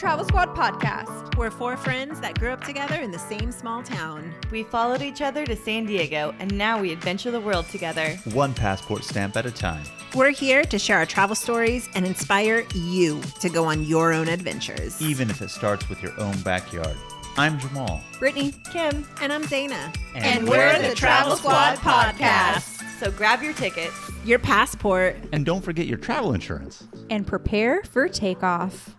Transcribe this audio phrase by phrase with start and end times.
[0.00, 1.36] Travel Squad podcast.
[1.36, 4.34] We're four friends that grew up together in the same small town.
[4.50, 8.16] We followed each other to San Diego, and now we adventure the world together.
[8.32, 9.84] One passport stamp at a time.
[10.14, 14.28] We're here to share our travel stories and inspire you to go on your own
[14.28, 15.00] adventures.
[15.02, 16.96] Even if it starts with your own backyard.
[17.36, 18.00] I'm Jamal.
[18.18, 19.94] Brittany, Kim, And I'm Zaina.
[20.14, 22.82] and, we're the Travel Squad podcast.
[22.98, 23.94] so grab your tickets.
[24.24, 25.16] Your passport.
[25.32, 26.84] And don't forget your travel insurance.
[27.10, 28.96] And prepare for takeoff.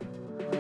[0.52, 0.58] Ni.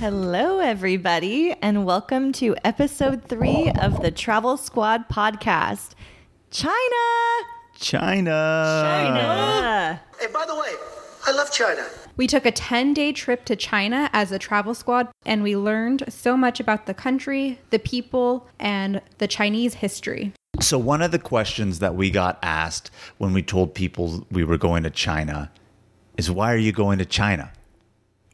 [0.00, 5.90] Hello, everybody, and welcome to episode three of the Travel Squad podcast.
[6.50, 6.74] China!
[7.76, 8.80] China.
[8.82, 10.00] China!
[10.18, 10.72] Hey, by the way,
[11.24, 11.86] I love China.
[12.18, 16.02] We took a 10 day trip to China as a travel squad, and we learned
[16.08, 20.32] so much about the country, the people, and the Chinese history.
[20.60, 24.58] So, one of the questions that we got asked when we told people we were
[24.58, 25.52] going to China
[26.16, 27.52] is why are you going to China?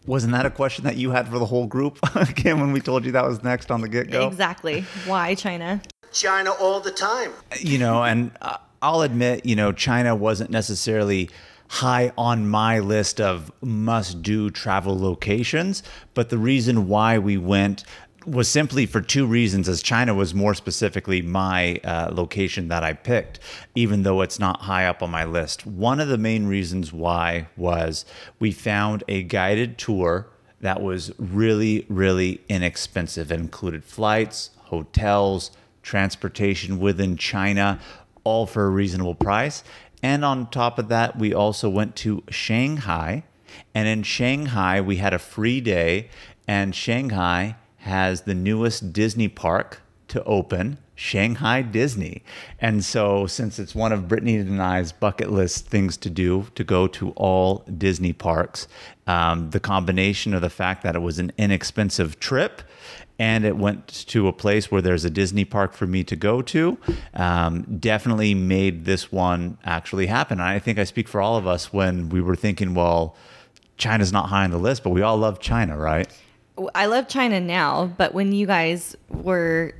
[0.07, 1.99] Wasn't that a question that you had for the whole group,
[2.37, 4.29] Kim, when we told you that was next on the get go?
[4.29, 4.81] Exactly.
[5.07, 5.83] Why China?
[6.11, 7.33] China all the time.
[7.61, 11.29] you know, and uh, I'll admit, you know, China wasn't necessarily
[11.69, 15.83] high on my list of must do travel locations,
[16.15, 17.85] but the reason why we went
[18.27, 22.93] was simply for two reasons as China was more specifically my uh, location that I
[22.95, 23.39] picked
[23.75, 25.67] even though it's not high up on my list.
[25.67, 28.05] One of the main reasons why was
[28.39, 30.29] we found a guided tour
[30.61, 33.31] that was really really inexpensive.
[33.31, 35.51] It included flights, hotels,
[35.83, 37.79] transportation within China,
[38.25, 39.63] all for a reasonable price.
[40.05, 43.25] And on top of that, we also went to Shanghai.
[43.75, 46.11] And in Shanghai, we had a free day.
[46.47, 52.23] And Shanghai has the newest Disney park to open, Shanghai Disney.
[52.61, 56.65] And so, since it's one of Brittany and I's bucket list things to do to
[56.65, 58.69] go to all Disney parks,
[59.07, 62.63] um, the combination of the fact that it was an inexpensive trip
[63.19, 66.43] and it went to a place where there's a Disney park for me to go
[66.43, 66.77] to,
[67.15, 70.41] um, definitely made this one actually happen.
[70.41, 73.15] And I think I speak for all of us when we were thinking, well,
[73.77, 76.09] China's not high on the list, but we all love China, right?
[76.75, 79.75] I love China now, but when you guys were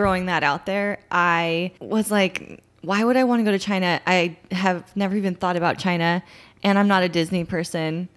[0.00, 4.00] throwing that out there, I was like, why would I want to go to China?
[4.06, 6.22] I have never even thought about China,
[6.62, 8.08] and I'm not a Disney person.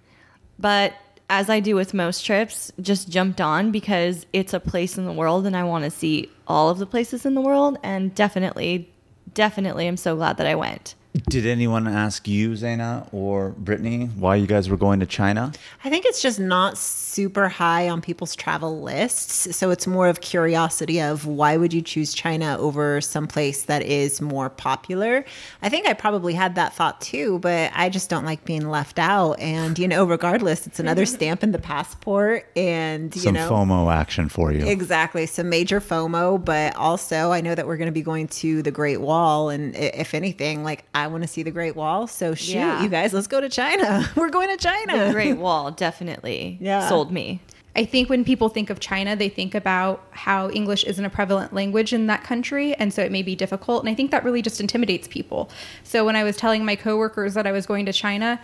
[0.58, 0.94] But
[1.28, 5.12] as I do with most trips, just jumped on because it's a place in the
[5.12, 7.76] world and I want to see all of the places in the world.
[7.82, 8.90] And definitely,
[9.34, 10.94] definitely, I'm so glad that I went.
[11.14, 15.52] Did anyone ask you, Zaina or Brittany, why you guys were going to China?
[15.84, 19.56] I think it's just not super high on people's travel lists.
[19.56, 23.82] So it's more of curiosity of why would you choose China over some place that
[23.82, 25.24] is more popular?
[25.62, 28.98] I think I probably had that thought too, but I just don't like being left
[28.98, 29.38] out.
[29.38, 32.46] And, you know, regardless, it's another stamp in the passport.
[32.56, 34.66] And, you Some know, FOMO action for you.
[34.66, 35.26] Exactly.
[35.26, 38.72] Some major FOMO, but also I know that we're going to be going to the
[38.72, 39.50] Great Wall.
[39.50, 42.06] And if anything, like I want to see the Great Wall.
[42.06, 42.82] So shoot, Yeah.
[42.82, 44.08] you guys, let's go to China.
[44.16, 45.06] We're going to China.
[45.06, 46.88] The Great Wall definitely Yeah.
[46.88, 47.40] sold me.
[47.76, 51.52] I think when people think of China, they think about how English isn't a prevalent
[51.52, 53.82] language in that country, and so it may be difficult.
[53.82, 55.50] And I think that really just intimidates people.
[55.82, 58.40] So when I was telling my coworkers that I was going to China,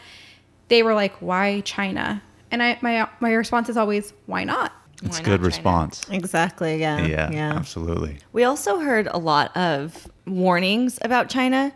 [0.67, 4.73] they were like, "Why China?" And I my my response is always, "Why not?"
[5.05, 5.47] It's a good China?
[5.47, 6.03] response.
[6.11, 6.79] Exactly.
[6.81, 7.07] Yeah.
[7.07, 7.53] Yeah, Yeah.
[7.55, 8.19] absolutely.
[8.33, 11.73] We also heard a lot of warnings about China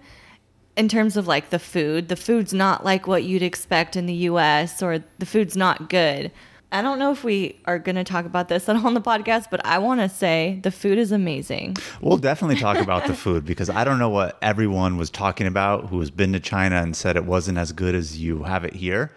[0.77, 2.09] in terms of like the food.
[2.09, 6.31] The food's not like what you'd expect in the US or the food's not good.
[6.73, 9.01] I don't know if we are going to talk about this at all on the
[9.01, 11.77] podcast, but I want to say the food is amazing.
[12.01, 15.87] We'll definitely talk about the food because I don't know what everyone was talking about
[15.87, 18.75] who has been to China and said it wasn't as good as you have it
[18.75, 19.13] here.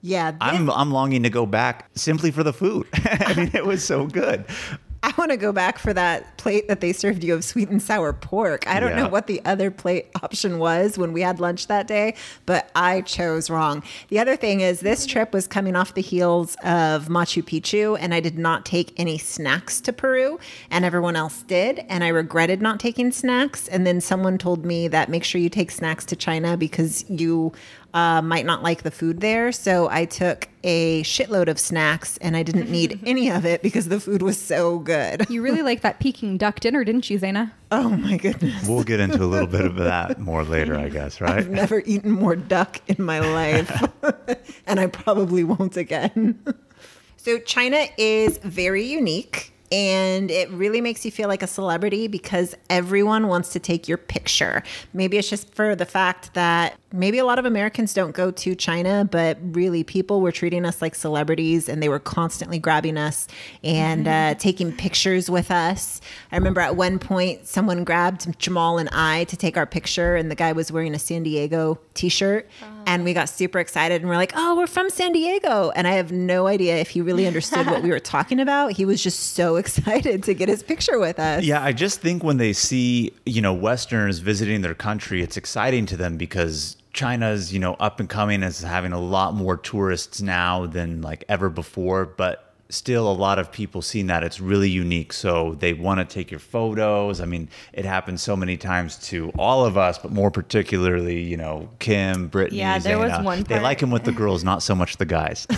[0.00, 0.34] Yeah.
[0.40, 2.88] I'm I'm longing to go back simply for the food.
[2.94, 4.44] I mean, it was so good.
[5.04, 7.82] I want to go back for that plate that they served you of sweet and
[7.82, 8.68] sour pork.
[8.68, 9.02] I don't Yeah.
[9.02, 12.14] know what the other plate option was when we had lunch that day,
[12.46, 13.82] but I chose wrong.
[14.10, 18.14] The other thing is, this trip was coming off the heels of Machu Picchu, and
[18.14, 20.38] I did not take any snacks to Peru,
[20.70, 21.84] and everyone else did.
[21.88, 23.66] And I regretted not taking snacks.
[23.68, 27.52] And then someone told me that make sure you take snacks to China because you
[27.94, 29.52] uh, might not like the food there.
[29.52, 33.88] So I took a shitload of snacks and I didn't need any of it because
[33.88, 35.28] the food was so good.
[35.28, 37.52] You really like that Peking duck dinner, didn't you, Zaina?
[37.74, 38.68] Oh my goodness.
[38.68, 41.38] We'll get into a little bit of that more later, I guess, right?
[41.38, 43.82] I've never eaten more duck in my life.
[44.66, 46.38] and I probably won't again.
[47.16, 52.54] So China is very unique and it really makes you feel like a celebrity because
[52.68, 54.62] everyone wants to take your picture.
[54.92, 58.54] Maybe it's just for the fact that maybe a lot of Americans don't go to
[58.54, 63.28] China, but really people were treating us like celebrities and they were constantly grabbing us
[63.62, 66.00] and uh, taking pictures with us.
[66.30, 70.30] I remember at one point someone grabbed Jamal and I to take our picture, and
[70.30, 72.48] the guy was wearing a San Diego t shirt.
[72.84, 75.70] And we got super excited and we're like, oh, we're from San Diego.
[75.76, 78.72] And I have no idea if he really understood what we were talking about.
[78.72, 81.44] He was just so excited to get his picture with us.
[81.44, 85.86] Yeah, I just think when they see, you know, Westerners visiting their country, it's exciting
[85.86, 90.20] to them because China's, you know, up and coming as having a lot more tourists
[90.20, 94.70] now than like ever before, but still a lot of people seeing that it's really
[94.70, 95.12] unique.
[95.12, 97.20] So they want to take your photos.
[97.20, 101.36] I mean, it happens so many times to all of us, but more particularly, you
[101.36, 103.24] know, Kim, Brittany, Yeah, there was Zaina.
[103.24, 105.46] one They like him with the girls, not so much the guys.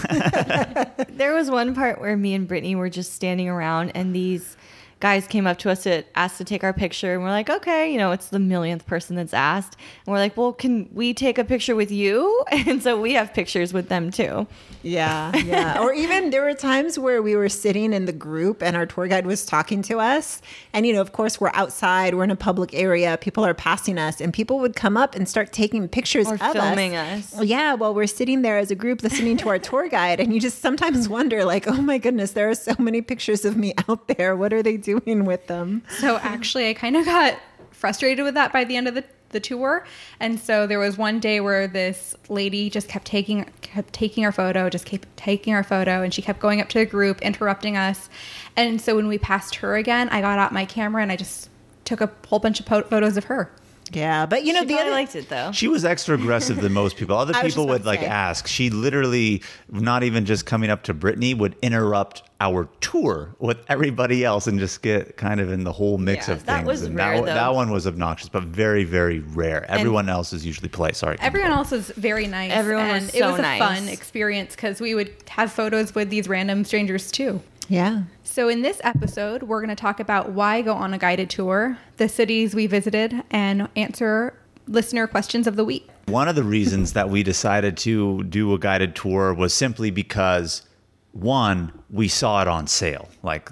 [1.14, 4.56] There was one part where me and Brittany were just standing around, and these
[5.04, 7.92] guys came up to us to ask to take our picture, and we're like, okay,
[7.92, 11.36] you know, it's the millionth person that's asked, and we're like, well, can we take
[11.36, 12.42] a picture with you?
[12.66, 14.46] And so we have pictures with them too.
[14.84, 15.80] Yeah, yeah.
[15.80, 19.08] or even there were times where we were sitting in the group and our tour
[19.08, 20.42] guide was talking to us.
[20.72, 23.98] And, you know, of course, we're outside, we're in a public area, people are passing
[23.98, 27.32] us, and people would come up and start taking pictures Or of filming us.
[27.32, 30.20] Well, yeah, while we're sitting there as a group listening to our tour guide.
[30.20, 31.12] And you just sometimes mm-hmm.
[31.12, 34.36] wonder, like, oh my goodness, there are so many pictures of me out there.
[34.36, 35.82] What are they doing with them?
[35.98, 37.38] So actually, I kind of got
[37.70, 39.04] frustrated with that by the end of the,
[39.34, 39.84] the tour.
[40.18, 44.32] And so there was one day where this lady just kept taking kept taking our
[44.32, 47.76] photo, just kept taking our photo, and she kept going up to the group, interrupting
[47.76, 48.08] us.
[48.56, 51.50] And so when we passed her again, I got out my camera and I just
[51.84, 53.50] took a whole bunch of po- photos of her.
[53.92, 55.52] Yeah, but you know, She the other liked it though.
[55.52, 57.16] She was extra aggressive than most people.
[57.16, 58.06] Other people would like say.
[58.06, 58.46] ask.
[58.46, 64.24] She literally, not even just coming up to Brittany, would interrupt our tour with everybody
[64.24, 66.66] else and just get kind of in the whole mix Yeah, of that things.
[66.66, 67.34] was and rare, that, though.
[67.34, 69.64] that one was obnoxious, but very, very rare.
[69.70, 70.96] Everyone else is usually polite.
[70.96, 71.16] Sorry.
[71.20, 72.52] Everyone else was very nice.
[72.52, 73.58] Everyone and was it was a nice.
[73.60, 77.40] fun experience because we would have photos with these random strangers too.
[77.68, 78.04] Yeah.
[78.22, 81.78] So, in this episode, we're going to talk about why go on a guided tour,
[81.96, 84.34] the cities we visited, and answer
[84.66, 85.88] listener questions of the week.
[86.06, 90.62] One of the reasons that we decided to do a guided tour was simply because
[91.12, 93.08] one, we saw it on sale.
[93.22, 93.50] Like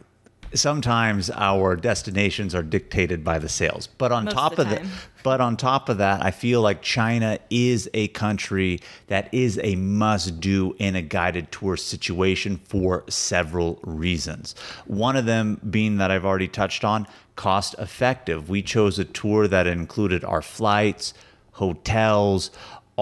[0.55, 3.87] sometimes our destinations are dictated by the sales.
[3.87, 4.83] But on Most top of that,
[5.23, 9.77] but on top of that, I feel like China is a country that is a
[9.77, 14.55] must do in a guided tour situation for several reasons.
[14.87, 17.07] One of them being that I've already touched on
[17.37, 18.49] cost effective.
[18.49, 21.15] We chose a tour that included our flights,
[21.53, 22.51] hotels,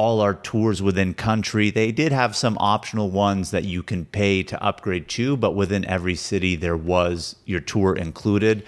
[0.01, 1.69] all our tours within country.
[1.71, 5.85] They did have some optional ones that you can pay to upgrade to, but within
[5.85, 8.65] every city there was your tour included.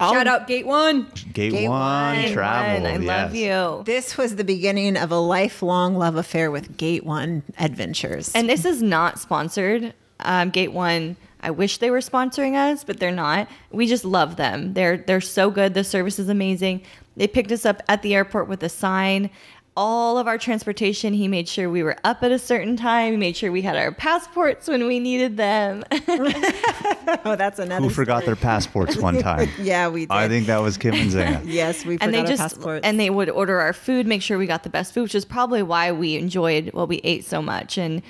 [0.00, 1.08] Shout out Gate One.
[1.32, 2.32] Gate, Gate one, One.
[2.32, 2.86] travel.
[2.86, 3.82] I love you.
[3.86, 8.30] This was the beginning of a lifelong love affair with Gate One Adventures.
[8.36, 9.92] And this is not sponsored.
[10.20, 11.16] Um, Gate One.
[11.40, 13.48] I wish they were sponsoring us, but they're not.
[13.72, 14.74] We just love them.
[14.74, 15.74] They're they're so good.
[15.74, 16.82] The service is amazing.
[17.16, 19.30] They picked us up at the airport with a sign.
[19.78, 23.12] All of our transportation, he made sure we were up at a certain time.
[23.12, 25.84] He made sure we had our passports when we needed them.
[25.92, 27.84] oh, that's another.
[27.84, 29.48] Who forgot their passports one time?
[29.56, 30.10] Yeah, we did.
[30.10, 31.44] I think that was Kim and Zaina.
[31.46, 32.80] Yes, we forgot and they our just passports.
[32.84, 35.24] and they would order our food, make sure we got the best food, which is
[35.24, 38.02] probably why we enjoyed what we ate so much and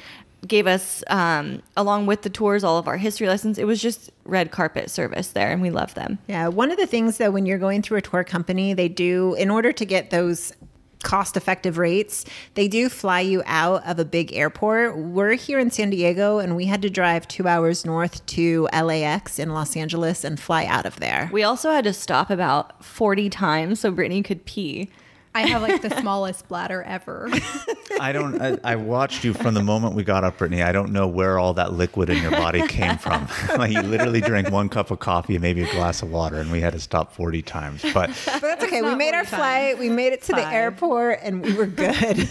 [0.47, 3.59] gave us um, along with the tours all of our history lessons.
[3.59, 6.19] It was just red carpet service there, and we love them.
[6.29, 9.35] Yeah, one of the things that when you're going through a tour company, they do
[9.35, 10.55] in order to get those
[11.03, 12.25] cost effective rates,
[12.55, 14.97] they do fly you out of a big airport.
[14.97, 19.39] We're here in San Diego and we had to drive 2 hours north to LAX
[19.39, 21.31] in Los Angeles and fly out of there.
[21.33, 24.91] We also had to stop about forty times so Brittany could pee.
[25.39, 27.31] I have like the smallest bladder ever.
[28.01, 28.41] I don't.
[28.43, 30.63] I, I watched you from the moment we got up, Brittany.
[30.63, 33.29] I don't know where all that liquid in your body came from.
[33.57, 36.51] like you literally drank one cup of coffee and maybe a glass of water, and
[36.51, 37.83] we had to stop forty times.
[37.95, 38.83] But But that's okay.
[38.83, 39.29] We made our times.
[39.29, 42.29] flight, we made it to the airport and we were good.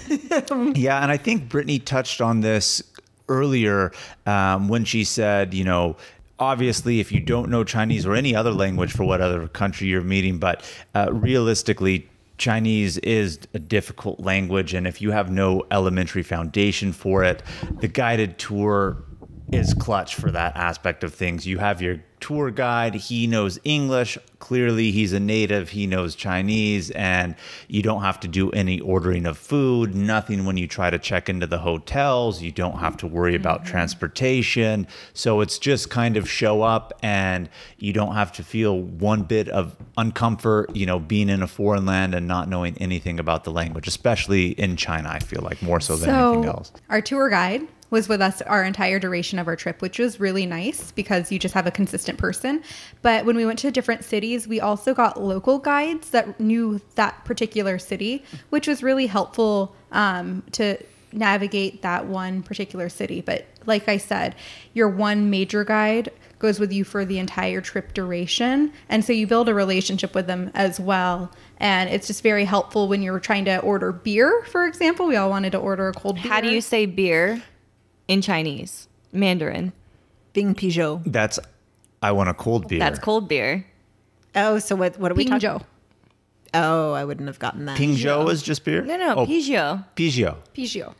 [0.77, 2.83] Yeah, and I think Brittany touched on this
[3.29, 3.91] earlier
[4.25, 5.95] um, when she said, you know,
[6.39, 10.01] obviously, if you don't know Chinese or any other language for what other country you're
[10.01, 16.23] meeting, but uh, realistically, Chinese is a difficult language, and if you have no elementary
[16.23, 17.41] foundation for it,
[17.79, 19.03] the guided tour
[19.51, 21.47] is clutch for that aspect of things.
[21.47, 24.17] You have your tour guide, he knows English.
[24.39, 27.35] Clearly, he's a native, he knows Chinese, and
[27.67, 31.29] you don't have to do any ordering of food, nothing when you try to check
[31.29, 32.41] into the hotels.
[32.41, 33.71] You don't have to worry about mm-hmm.
[33.71, 34.87] transportation.
[35.13, 39.47] So it's just kind of show up and you don't have to feel one bit
[39.49, 43.51] of uncomfort, you know, being in a foreign land and not knowing anything about the
[43.51, 46.71] language, especially in China, I feel like more so than anything else.
[46.89, 50.45] Our tour guide was with us our entire duration of our trip, which was really
[50.45, 52.61] nice because you just have a consistent person.
[53.01, 57.23] But when we went to different cities, we also got local guides that knew that
[57.25, 60.77] particular city, which was really helpful um, to
[61.13, 63.21] navigate that one particular city.
[63.21, 64.35] But like I said,
[64.73, 68.71] your one major guide goes with you for the entire trip duration.
[68.89, 71.31] And so you build a relationship with them as well.
[71.57, 75.07] And it's just very helpful when you're trying to order beer, for example.
[75.07, 76.31] We all wanted to order a cold beer.
[76.31, 77.41] How do you say beer
[78.07, 78.87] in Chinese?
[79.11, 79.73] Mandarin.
[80.33, 81.03] Bing Pigeot.
[81.05, 81.39] That's,
[82.01, 82.79] I want a cold beer.
[82.79, 83.65] That's cold beer.
[84.35, 84.99] Oh, so what?
[84.99, 85.49] What are we talking?
[85.49, 85.63] Pingzhou.
[86.53, 87.77] Oh, I wouldn't have gotten that.
[87.77, 88.83] Pingzhou is just beer?
[88.83, 89.85] No, no, oh, Peugeot.
[89.95, 90.37] Peugeot.
[90.55, 90.93] Pingzhou.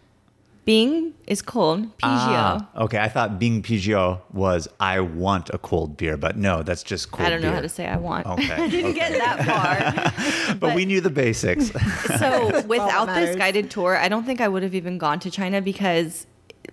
[0.66, 1.84] Bing is cold.
[1.98, 1.98] Peugeot.
[2.04, 6.84] Ah, okay, I thought Bing Peugeot was I want a cold beer, but no, that's
[6.84, 7.56] just cold I don't know beer.
[7.56, 8.28] how to say I want.
[8.28, 10.56] Okay, I Didn't get that far.
[10.60, 11.72] but, we knew the basics.
[12.20, 15.62] so without this guided tour, I don't think I would have even gone to China
[15.62, 16.28] because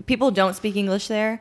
[0.07, 1.41] people don't speak English there.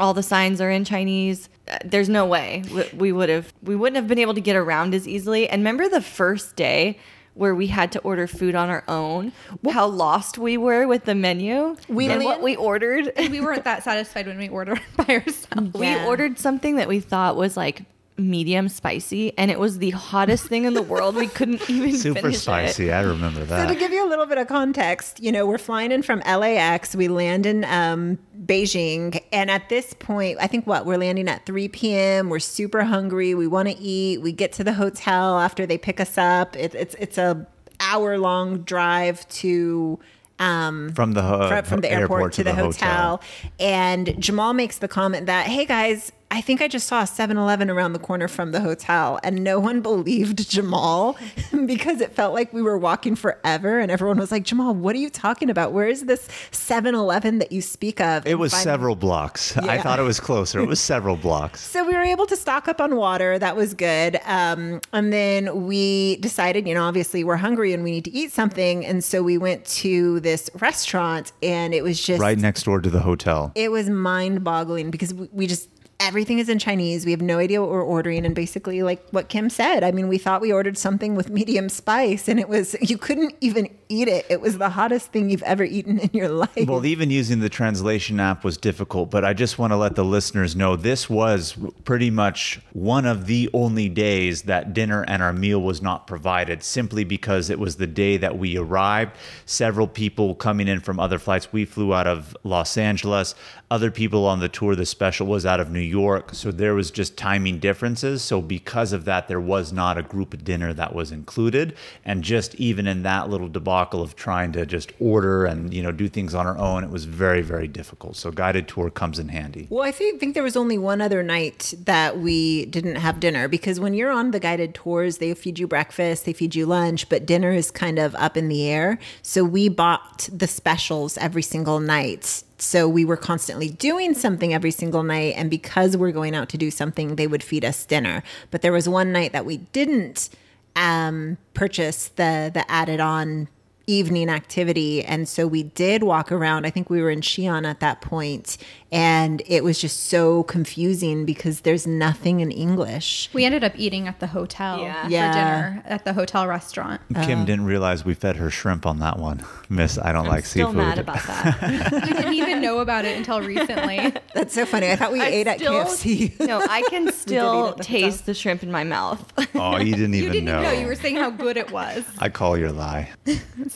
[0.00, 1.48] All the signs are in Chinese.
[1.70, 2.62] Uh, There's no way
[2.96, 5.48] we- would have we wouldn't have been able to get around as easily.
[5.48, 6.98] And remember the first day
[7.34, 9.32] where we had to order food on our own?
[9.70, 13.12] How lost we were with the menu We and what we ordered.
[13.16, 15.72] we weren't that satisfied when we ordered by ourselves.
[15.74, 17.82] We ordered something that we thought was like
[18.18, 21.14] medium spicy, and it was the hottest thing in the world.
[21.14, 22.88] We couldn't even Super finish spicy.
[22.88, 22.92] It.
[22.92, 23.68] I remember that.
[23.68, 26.20] So to give you a little bit of context, you know, we're flying in from
[26.20, 26.94] LAX.
[26.96, 31.46] We land in um, Beijing, and at this point, I think what we're landing at
[31.46, 32.28] 3 p.m.
[32.28, 33.34] We're super hungry.
[33.34, 34.20] We want to eat.
[34.20, 36.56] We get to the hotel after they pick us up.
[36.56, 37.46] It, it's it's a
[37.80, 39.98] hour long drive to.
[40.40, 43.16] Um, From the ho- from, from the airport, to, the, hotel.
[43.16, 43.20] hotel.
[43.58, 47.38] And Jamal makes the comment that, hey guys, I think I just saw a 7
[47.38, 49.18] Eleven around the corner from the hotel.
[49.22, 51.16] And no one believed Jamal
[51.66, 53.78] because it felt like we were walking forever.
[53.78, 55.72] And everyone was like, Jamal, what are you talking about?
[55.72, 58.26] Where is this 7 Eleven that you speak of?
[58.26, 59.56] It was several blocks.
[59.56, 60.60] I thought it was closer.
[60.60, 61.60] It was several blocks.
[61.62, 63.38] So we were able to stock up on water.
[63.38, 64.20] That was good.
[64.26, 68.32] Um, and then we decided, you know, obviously we're hungry and we need to eat
[68.32, 68.84] something.
[68.84, 72.90] And so we went to this restaurant and it was just Right next door to
[72.90, 73.50] the hotel.
[73.54, 75.68] it was mind boggling because we, we just
[76.00, 77.04] everything is in Chinese.
[77.04, 78.24] We have no idea what we're ordering.
[78.24, 81.68] And basically, like what Kim said, I mean, we thought we ordered something with medium
[81.68, 84.24] spice and it was, you couldn't even eat it.
[84.28, 86.68] It was the hottest thing you've ever eaten in your life.
[86.68, 90.04] Well, even using the translation app was difficult, but I just want to let the
[90.04, 95.32] listeners know this was pretty much one of the only days that dinner and our
[95.32, 99.16] meal was not provided simply because it was the day that we arrived.
[99.46, 101.52] Several people coming in from other flights.
[101.52, 103.34] We flew out of Los Angeles.
[103.70, 106.30] Other people on the tour, the special was out of New York.
[106.32, 108.22] So there was just timing differences.
[108.22, 111.76] So because of that, there was not a group dinner that was included.
[112.02, 115.92] And just even in that little debacle of trying to just order and, you know,
[115.92, 118.16] do things on our own, it was very, very difficult.
[118.16, 119.66] So guided tour comes in handy.
[119.68, 123.48] Well, I think, think there was only one other night that we didn't have dinner
[123.48, 127.06] because when you're on the guided tours, they feed you breakfast, they feed you lunch,
[127.10, 128.98] but dinner is kind of up in the air.
[129.20, 132.44] So we bought the specials every single night.
[132.60, 135.34] So we were constantly doing something every single night.
[135.36, 138.22] And because we're going out to do something, they would feed us dinner.
[138.50, 140.28] But there was one night that we didn't
[140.76, 143.48] um, purchase the the added on
[143.88, 145.02] evening activity.
[145.04, 146.66] And so we did walk around.
[146.66, 148.56] I think we were in Xi'an at that point,
[148.92, 153.30] and it was just so confusing because there's nothing in English.
[153.32, 155.04] We ended up eating at the hotel Yeah.
[155.04, 155.32] for Yeah.
[155.32, 157.00] dinner at the hotel restaurant.
[157.22, 159.44] Kim uh, didn't realize we fed her shrimp on that one.
[159.68, 160.76] Miss, I don't like Still seafood.
[160.76, 161.58] mad about that.
[161.92, 164.12] I didn't even know about it until recently.
[164.34, 164.90] That's so funny.
[164.90, 166.38] I thought we I ate at KFC.
[166.46, 169.32] no, I can still the taste the shrimp in my mouth.
[169.54, 170.60] oh, you didn't even You didn't know.
[170.62, 170.80] even know.
[170.80, 172.04] You were saying how good it was.
[172.18, 173.10] I call your lie.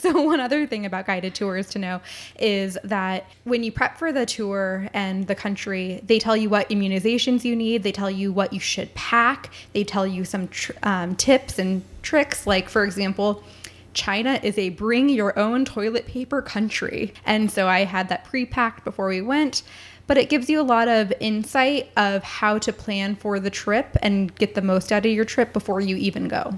[0.13, 2.01] So, one other thing about guided tours to know
[2.37, 6.67] is that when you prep for the tour and the country, they tell you what
[6.67, 10.73] immunizations you need, they tell you what you should pack, they tell you some tr-
[10.83, 12.45] um, tips and tricks.
[12.45, 13.45] Like, for example,
[13.93, 17.13] China is a bring your own toilet paper country.
[17.25, 19.63] And so I had that pre packed before we went.
[20.05, 23.95] But it gives you a lot of insight of how to plan for the trip
[24.01, 26.53] and get the most out of your trip before you even go.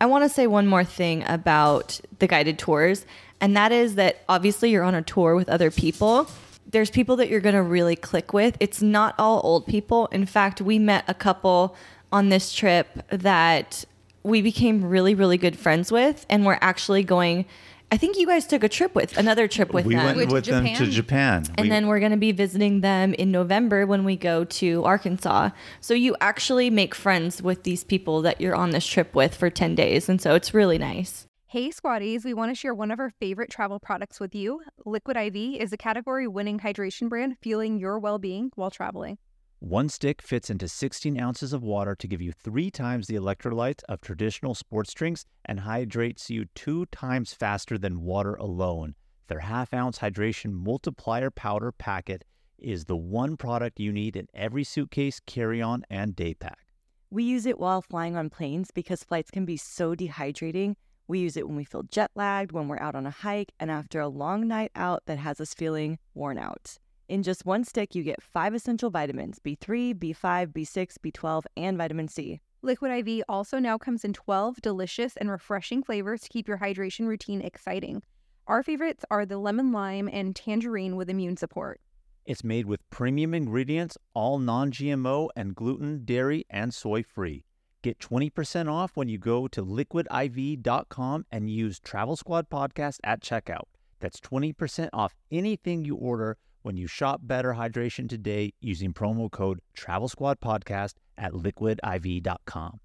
[0.00, 3.04] I want to say one more thing about the guided tours,
[3.40, 6.28] and that is that obviously you're on a tour with other people.
[6.70, 8.56] there's people that you're going to really click with.
[8.60, 10.06] It's not all old people.
[10.12, 11.74] In fact, we met a couple
[12.12, 13.84] on this trip that
[14.22, 17.44] we became really, really good friends with, and we're actually going.
[17.92, 20.04] I think you guys took a trip with another trip with we them.
[20.04, 20.90] went Went to with them to Japan?
[20.92, 21.44] Japan.
[21.58, 24.84] And We- then we're going to be visiting them in November when we go to
[24.84, 25.50] Arkansas.
[25.80, 29.50] So you actually make friends with these people that you're on this trip with for
[29.50, 30.08] 10 days.
[30.08, 31.26] And so it's really nice.
[31.48, 34.62] Hey, squatties, we want to share one of our favorite travel products with you.
[34.86, 39.18] Liquid IV is a category winning hydration brand fueling your well being while traveling.
[39.60, 43.82] One stick fits into 16 ounces of water to give you three times the electrolytes
[43.90, 48.94] of traditional sports drinks and hydrates you two times faster than water alone.
[49.28, 52.24] Their half ounce hydration multiplier powder packet
[52.58, 56.66] is the one product you need in every suitcase, carry on, and day pack.
[57.10, 60.76] We use it while flying on planes because flights can be so dehydrating.
[61.06, 63.70] We use it when we feel jet lagged, when we're out on a hike, and
[63.70, 66.78] after a long night out that has us feeling worn out.
[67.10, 72.06] In just one stick, you get five essential vitamins B3, B5, B6, B12, and vitamin
[72.06, 72.38] C.
[72.62, 77.08] Liquid IV also now comes in 12 delicious and refreshing flavors to keep your hydration
[77.08, 78.04] routine exciting.
[78.46, 81.80] Our favorites are the lemon lime and tangerine with immune support.
[82.26, 87.44] It's made with premium ingredients, all non GMO and gluten, dairy, and soy free.
[87.82, 93.66] Get 20% off when you go to liquidiv.com and use Travel Squad Podcast at checkout.
[93.98, 99.60] That's 20% off anything you order when you shop Better Hydration today using promo code
[99.74, 102.80] Travel Squad Podcast at liquidiv.com.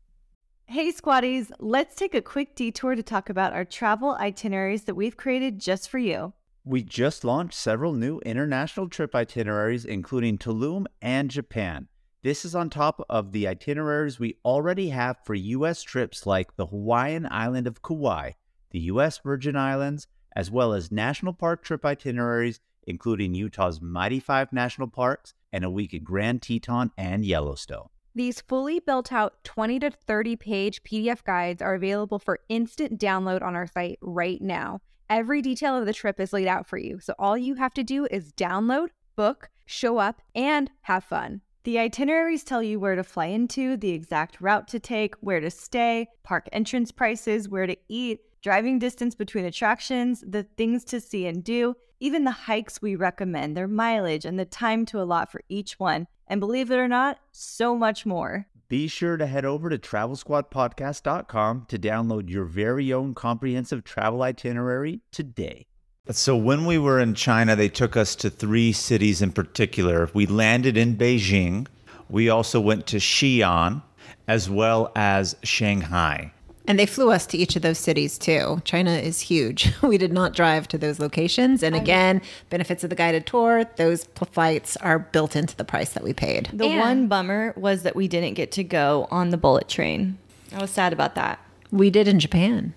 [0.68, 5.16] Hey, squatties, let's take a quick detour to talk about our travel itineraries that we've
[5.16, 6.34] created just for you.
[6.64, 11.88] We just launched several new international trip itineraries, including Tulum and Japan.
[12.24, 15.84] This is on top of the itineraries we already have for U.S.
[15.84, 18.32] trips like the Hawaiian island of Kauai,
[18.72, 19.20] the U.S.
[19.20, 25.34] Virgin Islands, as well as national park trip itineraries, including Utah's Mighty Five National Parks
[25.52, 27.88] and a week at Grand Teton and Yellowstone.
[28.14, 33.42] These fully built out 20 to 30 page PDF guides are available for instant download
[33.42, 34.80] on our site right now.
[35.10, 37.84] Every detail of the trip is laid out for you, so all you have to
[37.84, 41.42] do is download, book, show up, and have fun.
[41.66, 45.50] The itineraries tell you where to fly into, the exact route to take, where to
[45.50, 51.26] stay, park entrance prices, where to eat, driving distance between attractions, the things to see
[51.26, 55.42] and do, even the hikes we recommend, their mileage, and the time to allot for
[55.50, 56.06] each one.
[56.28, 58.46] And believe it or not, so much more.
[58.68, 65.02] Be sure to head over to travelsquadpodcast.com to download your very own comprehensive travel itinerary
[65.12, 65.66] today.
[66.12, 70.08] So when we were in China, they took us to three cities in particular.
[70.14, 71.66] We landed in Beijing.
[72.10, 73.82] We also went to Xi'an,
[74.28, 76.32] as well as Shanghai.
[76.68, 78.62] And they flew us to each of those cities too.
[78.66, 79.72] China is huge.
[79.84, 81.62] We did not drive to those locations.
[81.64, 86.04] And again, benefits of the guided tour, those flights are built into the price that
[86.04, 86.50] we paid.
[86.52, 90.18] The And- one bummer was that we didn't get to go on the bullet train.
[90.54, 91.40] I was sad about that.
[91.72, 92.74] We did in Japan.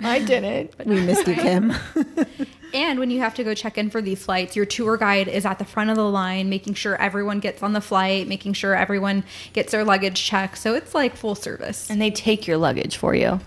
[0.00, 0.72] I didn't.
[0.86, 1.72] We missed you, Kim.
[2.74, 5.44] And when you have to go check in for these flights, your tour guide is
[5.44, 8.74] at the front of the line, making sure everyone gets on the flight, making sure
[8.74, 10.58] everyone gets their luggage checked.
[10.58, 11.90] So it's like full service.
[11.90, 13.40] And they take your luggage for you.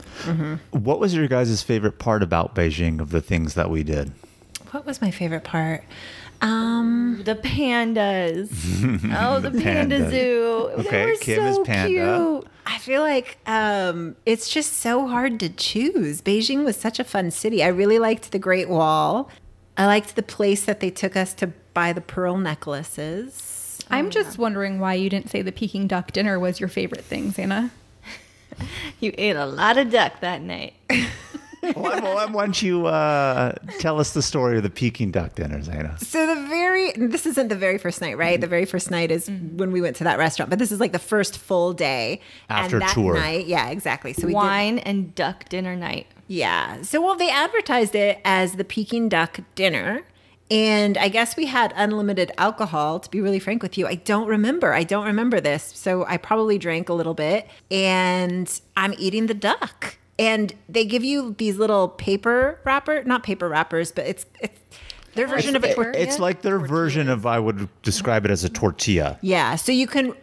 [0.72, 4.12] What was your guys' favorite part about Beijing of the things that we did?
[4.72, 5.84] what was my favorite part?
[6.42, 8.50] Um, The pandas.
[9.18, 10.10] oh, the panda Pandas.
[10.12, 10.70] zoo.
[10.80, 11.88] Okay, they were Kim is so panda.
[12.44, 12.48] cute.
[12.66, 16.22] I feel like um, it's just so hard to choose.
[16.22, 17.64] Beijing was such a fun city.
[17.64, 19.30] I really liked the Great Wall.
[19.78, 23.80] I liked the place that they took us to buy the pearl necklaces.
[23.90, 27.32] I'm just wondering why you didn't say the Peking duck dinner was your favorite thing,
[27.32, 27.72] Zaina.
[29.02, 30.76] You ate a lot of duck that night.
[31.74, 35.60] why, why, why don't you uh, tell us the story of the Peking duck dinner,
[35.60, 36.00] Zaina?
[36.00, 38.40] So the very this isn't the very first night, right?
[38.40, 40.92] The very first night is when we went to that restaurant, but this is like
[40.92, 43.14] the first full day After and that tour.
[43.16, 43.48] night.
[43.48, 44.14] Yeah, exactly.
[44.14, 46.08] So we did, Wine and duck dinner night.
[46.28, 46.82] Yeah.
[46.82, 50.02] So, well, they advertised it as the Peking duck dinner.
[50.52, 53.88] And I guess we had unlimited alcohol, to be really frank with you.
[53.88, 54.74] I don't remember.
[54.74, 55.72] I don't remember this.
[55.76, 58.48] So I probably drank a little bit and
[58.78, 59.98] I'm eating the duck.
[60.18, 64.60] And they give you these little paper wrapper, not paper wrappers, but it's, it's
[65.14, 66.02] their version of a tortilla.
[66.04, 69.18] It's like their version of, I would describe it as a tortilla.
[69.22, 69.56] Yeah.
[69.56, 70.14] So you can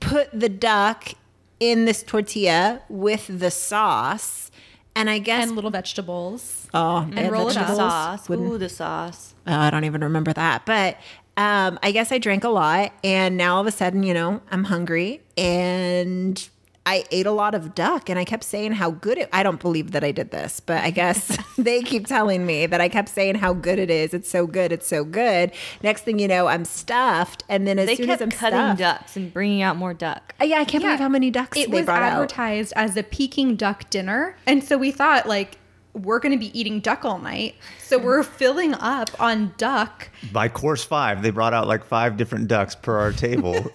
[0.00, 1.12] put the duck
[1.60, 4.50] in this tortilla with the sauce.
[4.96, 6.66] And I guess And little vegetables.
[6.74, 7.68] oh, and roll it up.
[7.68, 8.28] The sauce.
[8.28, 9.34] Wouldn't- Ooh, the sauce.
[9.46, 10.66] Oh, I don't even remember that.
[10.66, 10.96] But
[11.36, 12.92] um, I guess I drank a lot.
[13.04, 15.20] And now all of a sudden, you know, I'm hungry.
[15.36, 16.48] And
[16.88, 19.60] I ate a lot of duck and I kept saying how good it I don't
[19.60, 23.10] believe that I did this, but I guess they keep telling me that I kept
[23.10, 24.14] saying how good it is.
[24.14, 25.52] It's so good, it's so good.
[25.82, 28.58] Next thing you know, I'm stuffed and then as They soon kept as I'm cutting
[28.58, 30.34] stuffed, ducks and bringing out more duck.
[30.40, 30.90] Uh, yeah, I can't Yeah.
[30.90, 32.12] believe how many ducks it they was brought out.
[32.12, 34.36] advertised as a Peking duck dinner.
[34.46, 35.58] And so we thought, like,
[35.98, 37.54] we're going to be eating duck all night.
[37.80, 40.08] So we're filling up on duck.
[40.32, 43.54] By course five, they brought out like five different ducks per our table.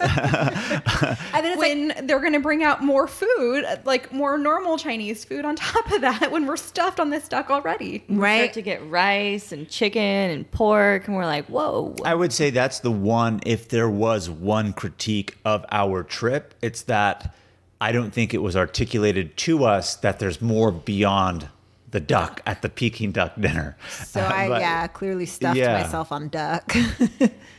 [1.34, 4.78] And then it's like, When they're going to bring out more food, like more normal
[4.78, 8.04] Chinese food on top of that, when we're stuffed on this duck already.
[8.04, 8.52] Start right?
[8.52, 11.94] to get rice and chicken and pork, and we're like, whoa.
[12.04, 16.82] I would say that's the one, if there was one critique of our trip, it's
[16.82, 17.34] that
[17.80, 21.48] I don't think it was articulated to us that there's more beyond
[21.94, 23.76] the duck at the Peking duck dinner.
[23.88, 25.80] So I But- yeah, clearly stuffed yeah.
[25.80, 26.74] myself on duck.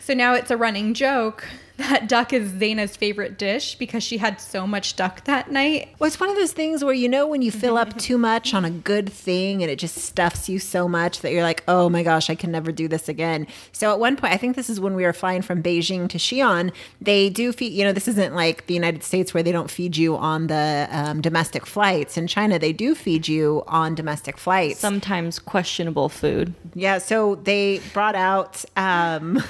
[0.02, 4.40] So now it's a running joke that duck is Zaina's favorite dish because she had
[4.40, 5.90] so much duck that night.
[6.00, 8.54] Well, it's one of those things where you know when you fill up too much
[8.54, 11.90] on a good thing and it just stuffs you so much that you're like, oh
[11.90, 13.48] my gosh, I can never do this again.
[13.72, 16.18] So at one point, I think this is when we were flying from Beijing to
[16.18, 19.70] Xi'an, they do feed, you know, this isn't like the United States where they don't
[19.70, 22.18] feed you on the um, domestic flights.
[22.18, 24.80] In China, they do feed you on domestic flights.
[24.80, 26.54] Sometimes questionable food.
[26.74, 29.44] Yeah, so they brought out um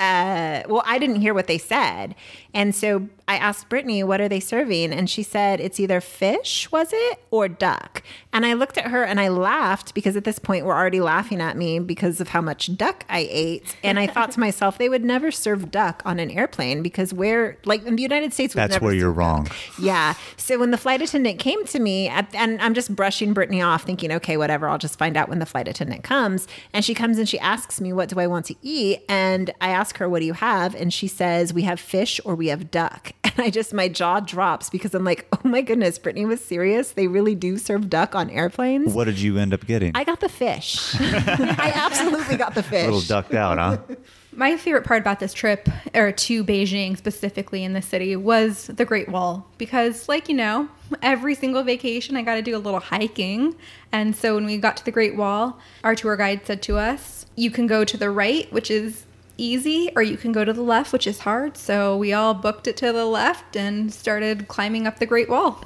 [0.00, 2.14] uh well, I didn't hear what they said.
[2.56, 4.90] And so I asked Brittany, what are they serving?
[4.92, 8.02] And she said it's either fish, was it, or duck.
[8.32, 11.42] And I looked at her and I laughed because at this point we're already laughing
[11.42, 13.76] at me because of how much duck I ate.
[13.82, 17.58] And I thought to myself, they would never serve duck on an airplane because we're
[17.66, 19.48] like in the United States, That's where you're wrong.
[19.78, 20.14] yeah.
[20.38, 23.82] So when the flight attendant came to me, at, and I'm just brushing Brittany off,
[23.82, 26.48] thinking, okay, whatever, I'll just find out when the flight attendant comes.
[26.72, 29.04] And she comes and she asks me, what do I want to eat?
[29.10, 30.74] And I ask her, what do you have?
[30.74, 33.12] And she says, we have fish or we have duck.
[33.36, 36.92] And I just, my jaw drops because I'm like, oh my goodness, Brittany was serious.
[36.92, 38.94] They really do serve duck on airplanes.
[38.94, 39.92] What did you end up getting?
[39.94, 40.94] I got the fish.
[40.98, 42.84] I absolutely got the fish.
[42.84, 43.96] A little ducked out, huh?
[44.32, 48.84] My favorite part about this trip, or to Beijing specifically in the city, was the
[48.84, 49.46] Great Wall.
[49.56, 50.68] Because, like, you know,
[51.02, 53.54] every single vacation I got to do a little hiking.
[53.92, 57.24] And so when we got to the Great Wall, our tour guide said to us,
[57.34, 59.05] you can go to the right, which is
[59.36, 61.56] easy, or you can go to the left, which is hard.
[61.56, 65.62] So we all booked it to the left and started climbing up the Great Wall.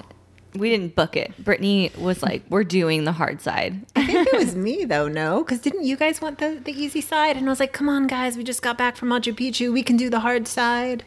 [0.55, 1.33] We didn't book it.
[1.43, 3.87] Brittany was like, we're doing the hard side.
[3.95, 5.45] I think it was me though, no?
[5.45, 7.37] Because didn't you guys want the, the easy side?
[7.37, 9.73] And I was like, come on, guys, we just got back from Machu Picchu.
[9.73, 11.05] We can do the hard side.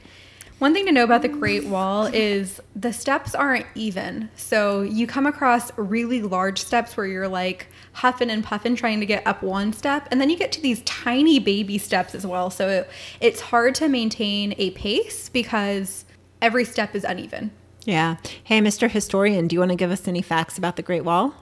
[0.60, 4.30] One thing to know about the Great Wall is the steps aren't even.
[4.38, 9.06] So you come across really large steps where you're like huffing and puffing trying to
[9.06, 12.49] get up one step, and then you get to these tiny baby steps as well.
[12.49, 12.89] So it,
[13.21, 16.06] it's hard to maintain a pace because
[16.41, 17.51] every step is uneven.
[17.86, 18.17] Yeah.
[18.43, 18.89] Hey, Mr.
[18.89, 21.34] Historian, do you want to give us any facts about the Great Wall?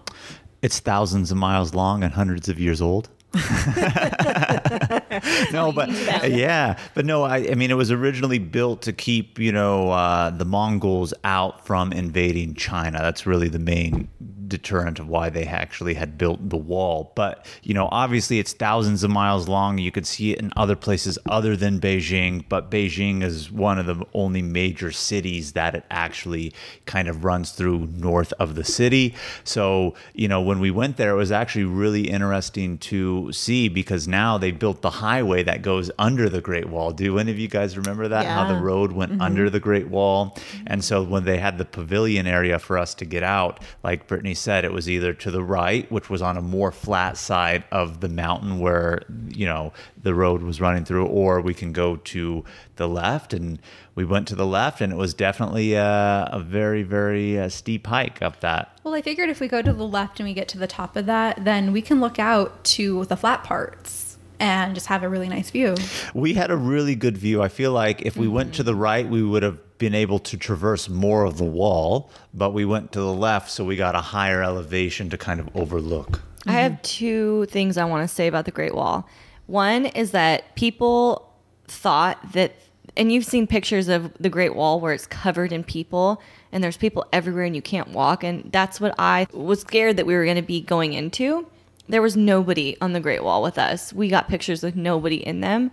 [0.61, 3.09] It's thousands of miles long and hundreds of years old.
[5.51, 5.89] no, but
[6.29, 10.31] yeah, but no, I, I mean, it was originally built to keep, you know, uh,
[10.31, 12.99] the Mongols out from invading China.
[12.99, 14.09] That's really the main
[14.51, 17.11] deterrent of why they actually had built the wall.
[17.15, 19.79] But, you know, obviously it's thousands of miles long.
[19.79, 23.85] You could see it in other places other than Beijing, but Beijing is one of
[23.85, 26.53] the only major cities that it actually
[26.85, 29.15] kind of runs through north of the city.
[29.43, 34.07] So, you know, when we went there, it was actually really interesting to see because
[34.07, 36.91] now they built the highway that goes under the Great Wall.
[36.91, 38.25] Do any of you guys remember that?
[38.25, 39.21] How the road went mm-hmm.
[39.21, 40.37] under the Great Wall?
[40.67, 44.33] And so when they had the pavilion area for us to get out, like Brittany
[44.41, 47.99] said, it was either to the right, which was on a more flat side of
[48.01, 52.43] the mountain where, you know, the road was running through, or we can go to
[52.75, 53.34] the left.
[53.34, 53.60] And
[53.95, 57.88] we went to the left, and it was definitely a, a very, very uh, steep
[57.88, 58.80] hike up that.
[58.84, 60.95] Well, I figured if we go to the left and we get to the top
[60.95, 65.10] of that, then we can look out to the flat parts and just have a
[65.10, 65.75] really nice view.
[66.15, 67.43] We had a really good view.
[67.43, 70.38] I feel like if we went to the right, we would have been able to
[70.38, 74.02] traverse more of the wall, but we went to the left, so we got a
[74.02, 76.22] higher elevation to kind of overlook.
[76.46, 79.10] I have two things I want to say about the Great Wall.
[79.48, 81.34] One is that people
[81.67, 82.54] thought that,
[82.96, 86.78] and you've seen pictures of the Great Wall where it's covered in people and there's
[86.78, 88.24] people everywhere and you can't walk.
[88.24, 91.48] And that's what I was scared that we were going to be going into.
[91.89, 93.91] There was nobody on the Great Wall with us.
[93.94, 95.72] We got pictures with nobody in them.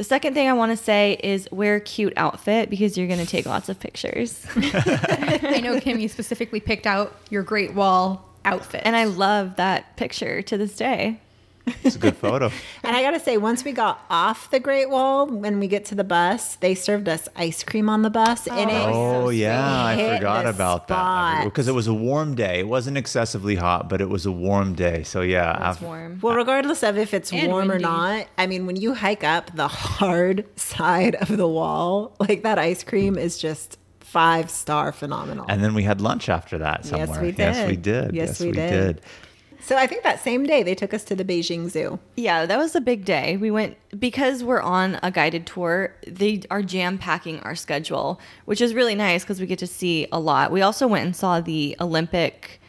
[0.00, 3.20] The second thing I want to say is wear a cute outfit because you're going
[3.20, 4.46] to take lots of pictures.
[4.56, 8.80] I know, Kim, you specifically picked out your Great Wall outfit.
[8.86, 11.20] and I love that picture to this day.
[11.82, 12.50] It's a good photo.
[12.82, 15.94] And I gotta say, once we got off the Great Wall, when we get to
[15.94, 20.16] the bus, they served us ice cream on the bus, and it Oh yeah, I
[20.16, 22.60] forgot the about that because it was a warm day.
[22.60, 25.02] It wasn't excessively hot, but it was a warm day.
[25.04, 26.18] So yeah, It's af- warm.
[26.22, 29.54] Well, regardless of if it's And warm or not, I mean, when you hike up
[29.54, 35.46] the hard side of the wall, like that ice cream is just five star phenomenal.
[35.48, 37.06] And then we had lunch after that somewhere.
[37.08, 37.38] Yes, we did.
[37.38, 37.82] Yes, we did.
[37.82, 38.14] did.
[38.14, 39.00] Yes, we did.
[39.62, 41.98] So I think that same day they took us to the Beijing Zoo.
[42.16, 43.36] Yeah, that was a big day.
[43.36, 45.94] We went because we're on a guided tour.
[46.06, 50.06] They are jam packing our schedule, which is really nice because we get to see
[50.12, 50.50] a lot.
[50.52, 52.59] We also went and saw the Olympic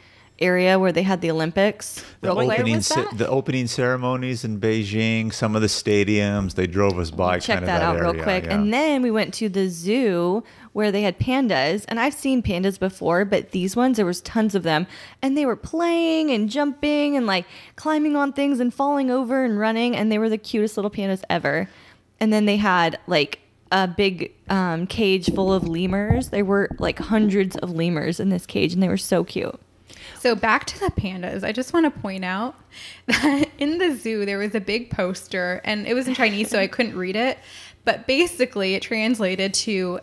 [0.42, 2.04] area where they had the Olympics.
[2.22, 3.18] The opening, was ce- that?
[3.18, 7.40] the opening ceremonies in Beijing, some of the stadiums, they drove us by.
[7.40, 8.44] check kind of that, that out real area, quick.
[8.46, 8.54] yeah.
[8.54, 11.86] And then we went to the zoo where they had pandas.
[11.88, 14.88] And I've seen pandas before, but these ones, there was tons of them.
[15.22, 19.60] And they were playing and jumping and like climbing on things and falling over and
[19.60, 19.96] running.
[19.96, 21.70] And they were the cutest little pandas ever.
[22.20, 23.40] And then they had like
[23.72, 26.30] a big um, cage full of lemurs.
[26.30, 29.60] There were like hundreds of lemurs in this cage, and they were so cute.
[30.22, 32.54] So back to the pandas, I just want to point out
[33.08, 36.60] that in the zoo there was a big poster, and it was in Chinese, so
[36.60, 37.40] I couldn't read it.
[37.86, 40.00] But basically, it translated to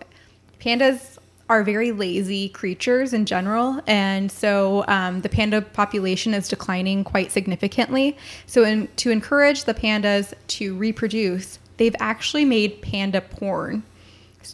[0.61, 7.05] pandas are very lazy creatures in general, and so um, the panda population is declining
[7.05, 8.17] quite significantly.
[8.47, 13.85] So, in, to encourage the pandas to reproduce, they've actually made panda porn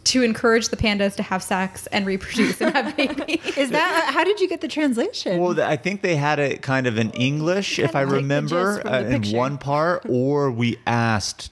[0.01, 3.57] to encourage the pandas to have sex and reproduce and have babies.
[3.57, 5.39] Is that how did you get the translation?
[5.41, 8.17] Well, I think they had it kind of in English, if I Kinda like the
[8.17, 9.37] remember, uh, in picture.
[9.37, 11.51] one part, or we asked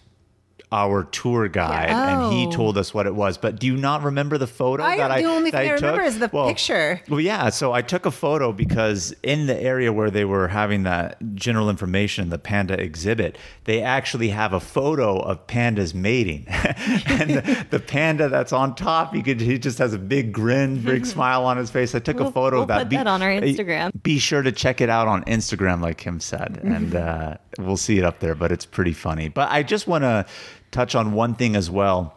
[0.73, 2.51] our tour guide and he Oh.
[2.51, 3.37] told us what it was.
[3.39, 5.75] But do you not remember the photo I- that I the only that thing I
[5.75, 6.07] remember took?
[6.09, 7.01] is the picture.
[7.09, 7.51] Well, yeah.
[7.51, 11.69] So I took a photo because in the area where they were having that general
[11.71, 17.79] information, the panda exhibit, they actually have a photo of pandas mating, and the, the
[17.81, 21.57] panda that's on top, you could he just has a big grin, big smile on
[21.59, 21.95] his face.
[21.95, 22.79] I took a We'll- photo we'll of that.
[22.89, 23.91] put that on our Instagram.
[24.03, 27.99] Be sure to check it out on Instagram, like Kim said, and uh, we'll see
[27.99, 28.35] it up there.
[28.35, 29.29] But it's pretty funny.
[29.29, 30.25] But I just want to
[30.73, 32.17] touch on one thing as well.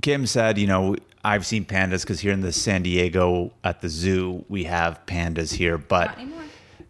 [0.00, 3.88] Kim said, you know, I've seen pandas because here in the San Diego at the
[3.90, 6.42] zoo, we have pandas here, but Not anymore.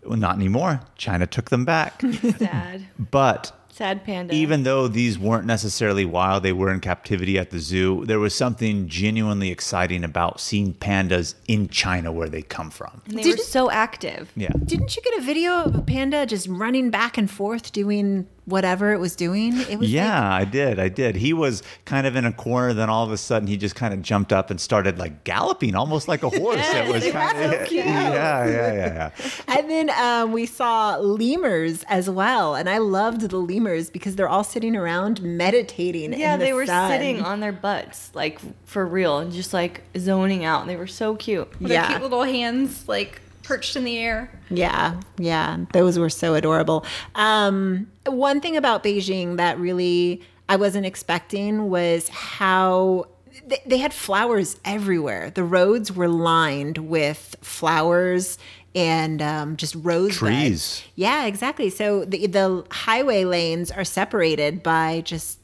[0.04, 0.80] Well, not anymore.
[0.96, 2.00] China took them back.
[2.38, 2.86] Sad.
[2.98, 4.34] but Sad panda.
[4.34, 8.34] even though these weren't necessarily wild, they were in captivity at the zoo, there was
[8.34, 13.02] something genuinely exciting about seeing pandas in China where they come from.
[13.06, 14.32] And they Did were it- so active.
[14.36, 14.48] Yeah.
[14.64, 18.92] Didn't you get a video of a panda just running back and forth doing whatever
[18.92, 19.56] it was doing?
[19.58, 20.78] It was Yeah, I did.
[20.78, 21.16] I did.
[21.16, 23.92] He was kind of in a corner, then all of a sudden he just kind
[23.94, 26.58] of jumped up and started like galloping, almost like a horse.
[26.62, 29.10] it was kind of yeah, yeah, yeah, yeah.
[29.48, 34.28] And then um, we saw lemurs as well, and I loved the lemurs because they're
[34.28, 36.12] all sitting around meditating.
[36.18, 36.90] Yeah, in the they were sun.
[36.90, 40.62] sitting on their butts, like for real, and just like zoning out.
[40.62, 41.48] And They were so cute.
[41.60, 41.88] With their Yeah.
[41.88, 44.30] cute little hands like perched in the air.
[44.50, 46.84] Yeah, yeah, those were so adorable.
[47.14, 53.08] Um, one thing about Beijing that really I wasn't expecting was how
[53.46, 55.30] they, they had flowers everywhere.
[55.30, 58.38] The roads were lined with flowers
[58.74, 60.84] and um, just rose Trees.
[60.94, 61.70] Yeah, exactly.
[61.70, 65.37] So the the highway lanes are separated by just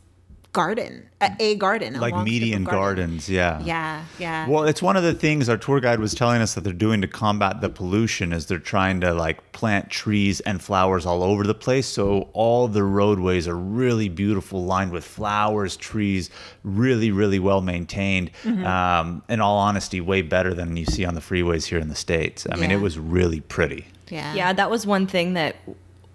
[0.55, 2.97] garden, a, a garden, a Like long strip of median garden.
[3.09, 3.61] gardens, yeah.
[3.63, 4.49] Yeah, yeah.
[4.49, 7.03] Well, it's one of the things our tour guide was telling us that they're doing
[7.03, 11.45] to combat the pollution is they're trying to like plant trees and flowers all over
[11.45, 11.87] the place.
[11.87, 16.31] So all the roadways are really beautiful, lined with flowers, trees,
[16.63, 18.31] really, really well maintained.
[18.45, 18.65] Mm-hmm.
[18.65, 21.95] Um, in all honesty, way better than you see on the freeways here in the
[21.95, 22.47] States.
[22.51, 23.85] I mean, it was really pretty.
[24.09, 25.57] yeah, Yeah, that was one thing that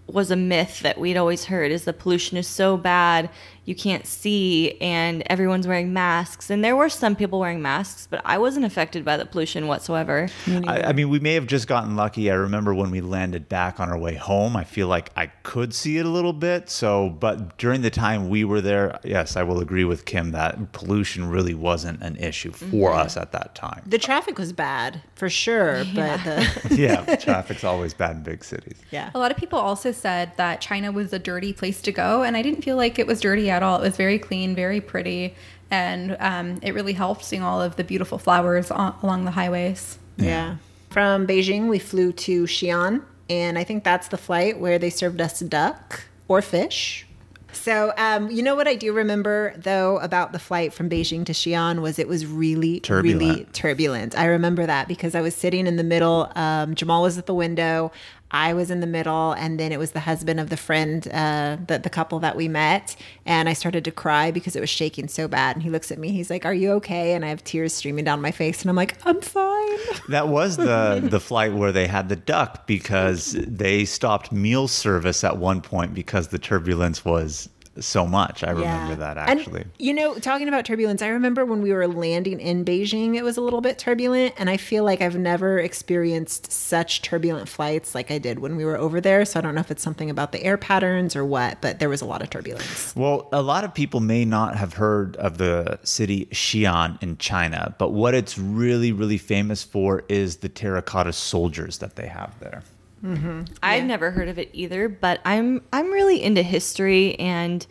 [0.07, 3.29] was a myth that we'd always heard is the pollution is so bad
[3.69, 8.19] you can't see and everyone's wearing masks and there were some people wearing masks but
[8.25, 11.95] i wasn't affected by the pollution whatsoever I, I mean, we may have just gotten
[11.95, 12.31] lucky.
[12.31, 15.73] I remember when we landed back on our way home, I feel like I could
[15.73, 16.69] see it a little bit.
[16.69, 20.71] So, but during the time we were there, yes, I will agree with Kim that
[20.71, 22.99] pollution really wasn't an issue for mm-hmm.
[22.99, 23.83] us at that time.
[23.85, 28.77] The traffic was bad for sure, but the yeah, traffic's always bad in big cities.
[28.91, 29.11] yeah.
[29.13, 32.35] A lot of people also said that China was a dirty place to go, and
[32.35, 33.77] I didn't feel like it was dirty at all.
[33.79, 35.35] It was very clean, very pretty,
[35.71, 39.97] and um, it really helped seeing all of the beautiful flowers on, along the highways.
[40.17, 40.57] Yeah.
[40.89, 45.21] From Beijing, we flew to Xi'an, and I think that's the flight where they served
[45.21, 47.05] us duck or fish.
[47.51, 51.33] So, um, you know what I do remember though about the flight from Beijing to
[51.33, 53.53] Xi'an was it was really, really Turbulent.
[53.53, 54.17] turbulent.
[54.17, 56.31] I remember that because I was sitting in the middle.
[56.35, 57.91] Um, Jamal was at the window.
[58.31, 61.57] I was in the middle, and then it was the husband of the friend, uh,
[61.65, 62.95] the, the couple that we met.
[63.25, 65.55] And I started to cry because it was shaking so bad.
[65.55, 67.13] And he looks at me, he's like, Are you okay?
[67.13, 68.61] And I have tears streaming down my face.
[68.61, 69.69] And I'm like, I'm fine.
[70.09, 75.23] That was the the flight where they had the duck because they stopped meal service
[75.23, 77.47] at one point because the turbulence was
[77.81, 78.43] so much.
[78.43, 79.65] I remember that And, actually.
[79.77, 83.37] you know, talking about turbulence, I remember when we were landing in Beijing, it was
[83.37, 84.33] a little bit turbulent.
[84.37, 88.65] And I feel like I've never experienced such turbulent flights like I did when we
[88.65, 89.25] were over there.
[89.25, 91.89] So I don't know if it's something about the air patterns or what, but there
[91.89, 92.95] was a lot of turbulence.
[92.95, 97.75] Well, a lot of people may not have heard of the city Xi'an in China,
[97.77, 102.63] but what it's really, really famous for is the terracotta soldiers that they have there.
[103.03, 103.43] Mm-hmm.
[103.63, 107.65] I've never heard of it either, but I'm I'm really into history and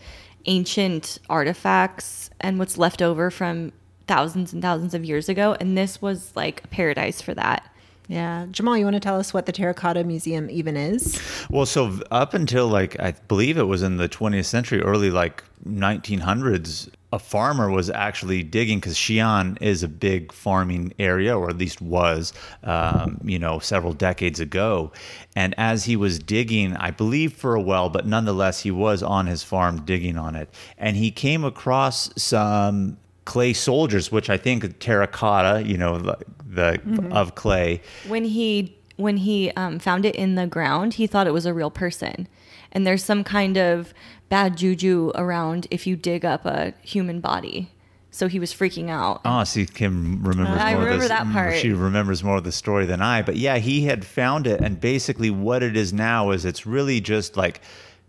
[0.46, 3.72] ancient artifacts and what's left over from
[4.06, 7.70] thousands and thousands of years ago, and this was like a paradise for that.
[8.08, 8.46] Yeah.
[8.50, 11.20] Jamal, you want to tell us what the Terracotta Museum even is?
[11.50, 15.44] Well, so up until like I believe it was in the 20th century, early like
[15.68, 21.56] 1900s, a farmer was actually digging because Xi'an is a big farming area, or at
[21.56, 22.32] least was,
[22.64, 24.92] um, you know, several decades ago.
[25.34, 29.26] And as he was digging, I believe for a well, but nonetheless, he was on
[29.26, 34.78] his farm digging on it, and he came across some clay soldiers, which I think
[34.78, 37.82] terracotta, you know, the, the of clay.
[38.06, 41.54] When he when he um, found it in the ground, he thought it was a
[41.54, 42.28] real person,
[42.72, 43.94] and there's some kind of
[44.28, 47.70] bad juju around if you dig up a human body.
[48.10, 49.20] So he was freaking out.
[49.24, 51.08] Oh, see, Kim remembers I more remember of this.
[51.10, 51.56] that mm, part.
[51.56, 53.22] She remembers more of the story than I.
[53.22, 57.00] But yeah, he had found it, and basically, what it is now is it's really
[57.00, 57.60] just like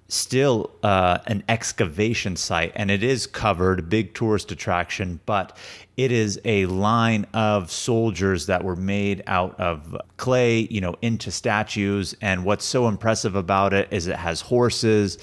[0.07, 5.55] still uh, an excavation site, and it is covered, a big tourist attraction, but
[5.97, 11.29] it is a line of soldiers that were made out of clay, you know, into
[11.29, 12.15] statues.
[12.21, 15.19] And what's so impressive about it is it has horses,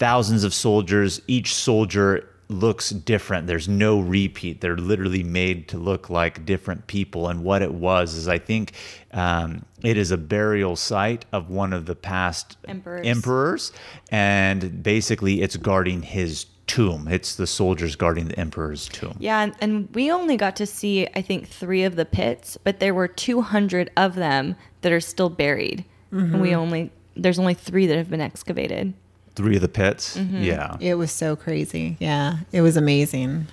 [0.00, 1.20] thousands of soldiers.
[1.28, 3.46] Each soldier looks different.
[3.46, 4.60] There's no repeat.
[4.60, 7.28] They're literally made to look like different people.
[7.28, 8.72] And what it was is, I think,
[9.12, 13.06] um, it is a burial site of one of the past Emperors.
[13.06, 13.72] emperors,
[14.10, 17.06] and basically, it's guarding his tomb.
[17.08, 19.16] It's the soldiers guarding the emperor's tomb.
[19.20, 22.80] Yeah, and, and we only got to see, I think, three of the pits, but
[22.80, 25.84] there were 200 of them that are still buried.
[26.12, 28.94] And we only, there's only three that have been excavated.
[29.40, 30.18] Three of the pits.
[30.18, 30.42] Mm-hmm.
[30.42, 30.76] Yeah.
[30.80, 31.96] It was so crazy.
[31.98, 32.40] Yeah.
[32.52, 33.46] It was amazing.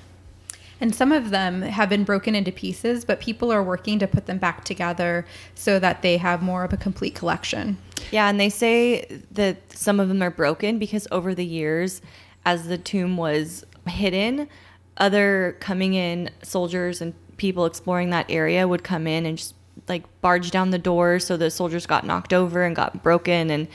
[0.82, 4.26] And some of them have been broken into pieces, but people are working to put
[4.26, 7.78] them back together so that they have more of a complete collection.
[8.12, 12.02] Yeah, and they say that some of them are broken because over the years,
[12.46, 14.50] as the tomb was hidden,
[14.98, 19.56] other coming in soldiers and people exploring that area would come in and just
[19.88, 23.68] like barge down the doors so the soldiers got knocked over and got broken and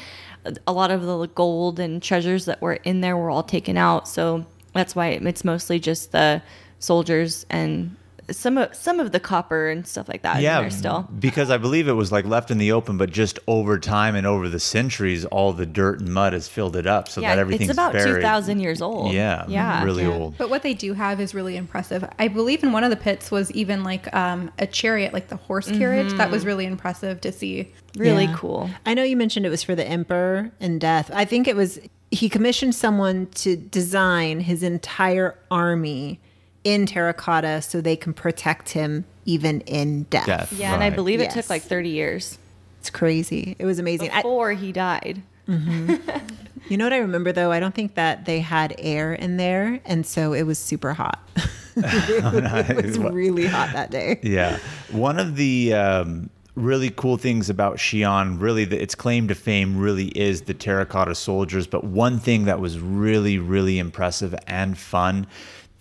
[0.66, 4.09] a lot of the gold and treasures that were in there were all taken out.
[4.09, 6.42] So that's why it's mostly just the
[6.78, 7.96] soldiers and
[8.30, 11.50] some of some of the copper and stuff like that yeah, in there still because
[11.50, 14.48] I believe it was like left in the open, but just over time and over
[14.48, 17.70] the centuries, all the dirt and mud has filled it up, so yeah that everything's
[17.70, 18.20] it's about buried.
[18.20, 20.38] 2000 years old Yeah, yeah really old.
[20.38, 22.08] But what they do have is really impressive.
[22.18, 25.37] I believe in one of the pits was even like um, a chariot, like the
[25.37, 26.12] horse carriage.
[26.14, 27.72] That was really impressive to see.
[27.96, 28.37] really Yeah.
[28.37, 31.11] cool I know you mentioned it was for the emperor and death.
[31.12, 31.78] I think it was
[32.11, 36.20] he commissioned someone to design his entire army
[36.64, 40.27] in terracotta so they can protect him even in death.
[40.27, 40.53] Death.
[40.53, 41.35] Yeah, and I believe it Yes.
[41.35, 42.38] took like 30 years
[42.81, 43.55] It's crazy.
[43.59, 44.11] It was amazing.
[44.11, 45.22] I, before he died.
[45.48, 47.53] you know what I remember though?
[47.53, 51.20] I don't think that they had air in there, and so it was super hot.
[51.77, 54.20] it was really hot that day.
[54.22, 54.59] Yeah.
[54.90, 59.79] One of the um, really cool things about Xi'an, really, the, its claim to fame
[59.79, 61.66] really is the terracotta soldiers.
[61.66, 65.27] But one thing that was really, really impressive and fun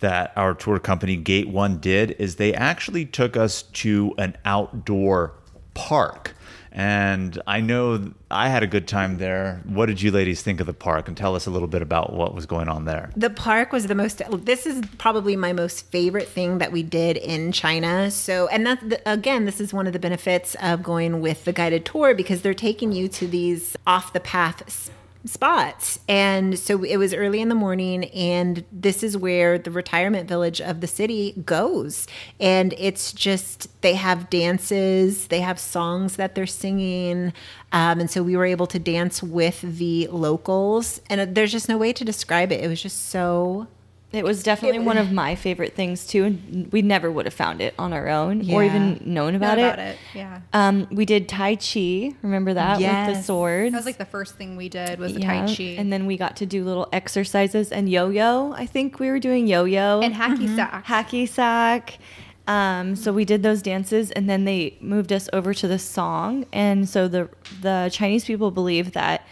[0.02, 5.32] that our tour company Gate One did is they actually took us to an outdoor
[5.74, 6.34] park.
[6.74, 9.60] And I know I had a good time there.
[9.64, 11.06] What did you ladies think of the park?
[11.06, 13.10] And tell us a little bit about what was going on there.
[13.14, 14.22] The park was the most.
[14.46, 18.10] This is probably my most favorite thing that we did in China.
[18.10, 21.84] So, and that again, this is one of the benefits of going with the guided
[21.84, 24.90] tour because they're taking you to these off the path
[25.24, 26.00] spots.
[26.08, 30.60] And so it was early in the morning, and this is where the retirement village
[30.60, 32.06] of the city goes.
[32.40, 37.32] And it's just, they have dances, they have songs that they're singing.
[37.72, 41.00] Um, and so we were able to dance with the locals.
[41.08, 42.62] And there's just no way to describe it.
[42.62, 43.68] It was just so
[44.12, 47.60] It was definitely one of my favorite things too, and we never would have found
[47.62, 49.82] it on our own or even known about, about it.
[49.94, 49.98] it.
[50.14, 50.40] Yeah.
[50.52, 52.14] Um, we did Tai Chi.
[52.22, 53.72] Remember that with the sword?
[53.72, 55.76] That was like the first thing we did was the Tai Chi.
[55.78, 58.52] And then we got to do little exercises and yo-yo.
[58.52, 60.84] I think we were doing yo-yo and hacky sack.
[60.84, 61.98] hacky sack.
[62.46, 66.44] Um, so we did those dances, and then they moved us over to the song.
[66.52, 67.28] And so the
[67.60, 69.26] the Chinese people believe that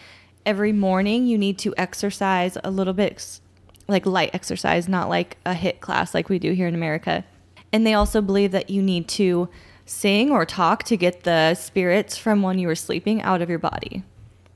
[0.46, 3.40] every morning you need to exercise a little bit,
[3.90, 7.24] like light exercise, not like a HIIT class like we do here in America.
[7.72, 9.48] And they also believe that you need to
[9.84, 13.58] sing or talk to get the spirits from when you were sleeping out of your
[13.58, 14.04] body.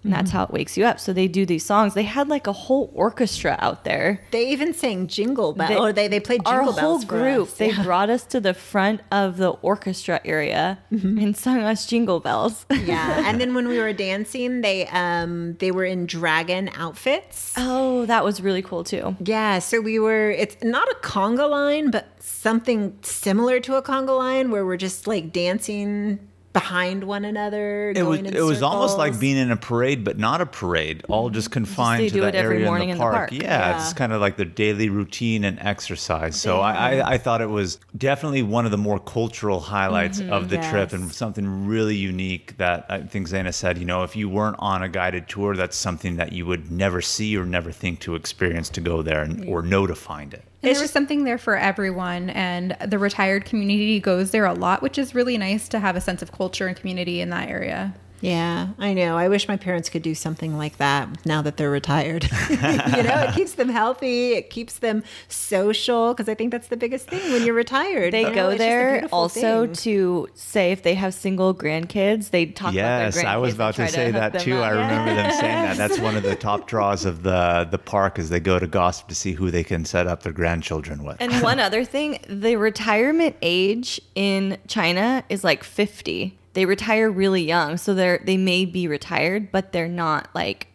[0.05, 1.00] And that's how it wakes you up.
[1.00, 1.94] So they do these songs.
[1.94, 5.92] They had like a whole orchestra out there They even sang Jingle Bell, they- or
[5.94, 7.55] they, they played our Jingle whole Bells for group us.
[7.55, 7.82] they Yeah.
[7.82, 13.24] brought us to the front of the orchestra area and sung us jingle bells yeah,
[13.26, 17.55] and then when we were dancing, they um they were in dragon outfits.
[17.57, 20.30] oh that was really cool too Yeah, so we were.
[20.30, 25.07] It's not a conga line, but something similar to a conga line, where we're just
[25.07, 26.18] like dancing
[26.55, 27.92] behind one another.
[27.94, 31.05] It was it was almost like being in a parade, but not a parade.
[31.09, 33.14] All just confined they to that area in in the the park.
[33.14, 33.32] park.
[33.32, 36.40] Yeah, it's kind of like their daily routine and exercise.
[36.40, 40.26] So I, I I thought it was definitely one of the more cultural highlights of
[40.26, 40.48] mm-hmm.
[40.48, 43.76] the trip and something really unique that I think Zaina said.
[43.76, 47.02] You know, if you weren't on a guided tour, that's something that you would never
[47.02, 50.44] see or never think to experience to go there and, or know to find it.
[50.66, 54.82] And there was something there for everyone, and the retired community goes there a lot,
[54.82, 57.94] which is really nice to have a sense of culture and community in that area.
[58.24, 59.16] Yeah, I know.
[59.18, 62.24] I wish my parents could do something like that now that they're retired.
[62.50, 64.32] you know, it keeps them healthy.
[64.32, 68.12] It keeps them social because I think that's the biggest thing when you're retired.
[68.14, 69.74] they you know, go it's just a there also thing.
[69.74, 73.74] to say if they have single grandkids they talk Yes, about their I was about
[73.76, 74.56] to say hook that too.
[74.58, 74.64] up.
[74.64, 75.76] I remember them saying that.
[75.76, 79.08] That's one of the top draws of the the park is they go to gossip
[79.08, 81.16] to see who they can set up their grandchildren with.
[81.20, 86.38] And one other thing, the retirement age in China is like 50.
[86.55, 90.68] They retire really young, so they're they may be retired, but they're not like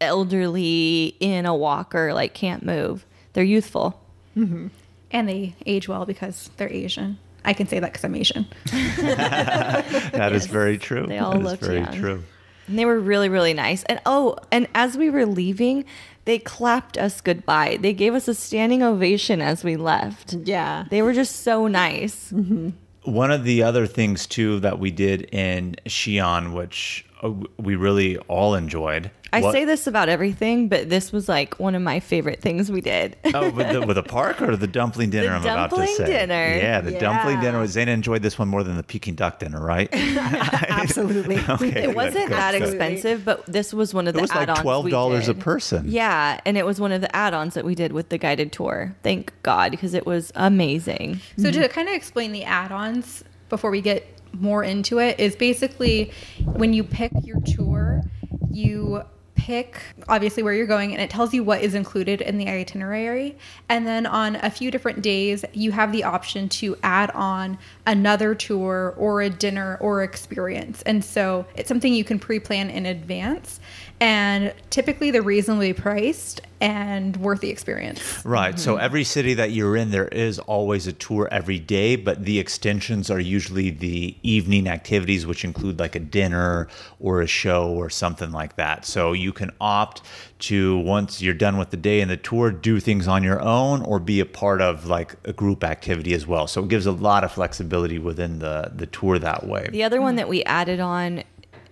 [0.00, 3.06] elderly in a walker, like can't move.
[3.32, 4.00] They're youthful.
[4.36, 4.68] Mm-hmm.
[5.12, 7.18] And they age well because they're Asian.
[7.44, 8.46] I can say that because I'm Asian.
[8.70, 11.06] That is very true.
[11.06, 11.92] They all That is looked very young.
[11.92, 12.24] true.
[12.68, 13.82] And they were really, really nice.
[13.84, 15.84] And oh, and as we were leaving,
[16.26, 17.78] they clapped us goodbye.
[17.80, 20.34] They gave us a standing ovation as we left.
[20.34, 20.84] Yeah.
[20.90, 22.30] They were just so nice.
[22.32, 22.70] Mm-hmm.
[23.02, 28.16] One of the other things too that we did in Xi'an, which Uh, we really
[28.28, 29.10] all enjoyed.
[29.32, 32.70] I wa- say this about everything, but this was like one of my favorite things
[32.70, 33.16] we did.
[33.32, 35.28] Oh, with the, with the park or the dumpling dinner?
[35.28, 35.96] The I'm about to say.
[35.98, 36.56] dumpling dinner.
[36.56, 37.62] Yeah, the dumpling dinner.
[37.64, 39.88] Zaina enjoyed this one more than the Peking duck dinner, right?
[39.94, 41.38] Absolutely.
[41.50, 42.62] Okay, It wasn't good, that good.
[42.62, 45.34] expensive, but this was one of the It the was like add-ons twelve dollars a
[45.34, 45.84] person.
[45.88, 48.94] Yeah, and it was one of the add-ons that we did with the guided tour.
[49.02, 51.20] Thank God, because it was amazing.
[51.38, 51.72] So to mm-hmm.
[51.72, 56.12] kind of explain the add-ons before we get more into it is basically
[56.44, 58.02] when you pick your tour,
[58.50, 59.02] you
[59.34, 63.36] pick obviously where you're going and it tells you what is included in the itinerary.
[63.68, 68.34] And then on a few different days you have the option to add on another
[68.34, 70.82] tour or a dinner or experience.
[70.82, 73.59] And so it's something you can pre-plan in advance
[74.00, 78.58] and typically they're reasonably priced and worth the experience Right.
[78.58, 78.84] So mm-hmm.
[78.84, 83.10] every city that you're in, there is always a tour every day, but the extensions
[83.10, 88.30] are usually the evening activities, which include like a dinner or a show or something
[88.30, 88.84] like that.
[88.84, 90.02] So you can opt
[90.40, 93.82] to, once you're done with the day and the tour, do things on your own
[93.82, 96.46] or be a part of like a group activity as well.
[96.46, 99.68] So it gives a lot of flexibility within the, the tour that way.
[99.70, 100.30] The other one that mm-hmm.
[100.30, 101.24] we added on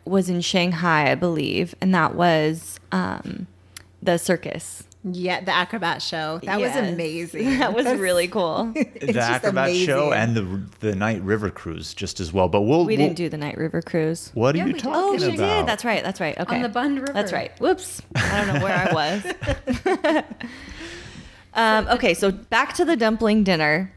[0.08, 3.46] was in Shanghai, I believe, and that was um,
[4.02, 4.84] the circus.
[5.04, 6.40] Yeah, the acrobat show.
[6.42, 7.58] That was amazing.
[7.60, 8.72] That was really cool.
[8.74, 12.48] It's the just acrobat show and the the night river cruise just as well.
[12.48, 14.32] But we'll We we'll- didn't do the night river cruise.
[14.34, 14.82] What are Yeah, you we did.
[14.82, 15.20] talking Oh, about?
[15.30, 15.66] she did.
[15.66, 16.02] That's right.
[16.02, 16.38] That's right.
[16.38, 16.56] Okay.
[16.56, 17.12] On the Bund River.
[17.12, 17.52] That's right.
[17.60, 18.02] Whoops.
[18.16, 20.24] I don't know where I was.
[21.54, 23.92] um, okay, so back to the dumpling dinner.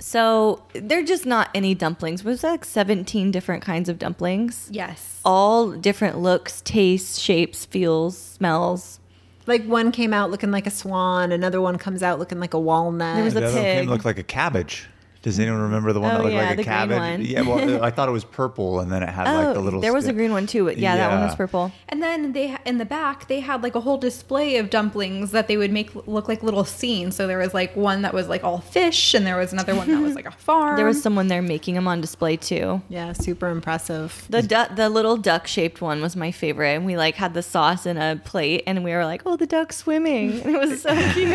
[0.00, 2.24] So they're just not any dumplings.
[2.24, 4.68] Was like 17 different kinds of dumplings?
[4.72, 8.98] yes All different looks, tastes, shapes, feels, smells.
[9.46, 12.58] Like one came out looking like a swan, another one comes out looking like a
[12.60, 13.16] walnut.
[13.16, 13.88] There was The a other one came pig.
[13.88, 14.88] looked like a cabbage.
[15.22, 16.98] Does anyone remember the one Oh, that looked yeah, like a the green cabbage?
[16.98, 17.22] one.
[17.24, 19.80] Yeah, well, I thought it was purple, and then it had like the Oh, little.
[19.82, 20.64] there was a green one too.
[20.64, 21.72] But yeah, that one was purple.
[21.90, 25.46] And then they in the back they had like a whole display of dumplings that
[25.46, 27.16] they would make look like little scenes.
[27.16, 29.88] So there was like one that was like all fish, and there was another one
[29.90, 30.76] that was like a farm.
[30.76, 32.80] There was someone there making them on display too.
[32.88, 34.24] Yeah, super impressive.
[34.30, 37.42] The du- the little duck shaped one was my favorite, and we like had the
[37.42, 40.94] sauce in a plate, and we were like, "Oh, the duck's swimming!" It was so
[41.12, 41.34] cute.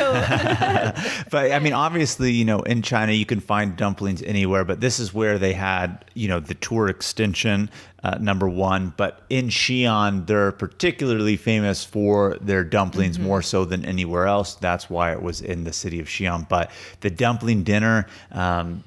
[1.30, 5.00] But I mean, obviously, you know, in China you can find dumplings anywhere, but this
[5.00, 7.70] is where they had, you know, the tour extension,
[8.04, 8.94] uh, number one.
[8.98, 13.28] But in Xi'an, they're particularly famous for their dumplings Mm-hmm.
[13.28, 14.56] more so than anywhere else.
[14.56, 16.48] That's why it was in the city of Xi'an.
[16.50, 16.72] But
[17.02, 18.84] the dumpling dinner, um,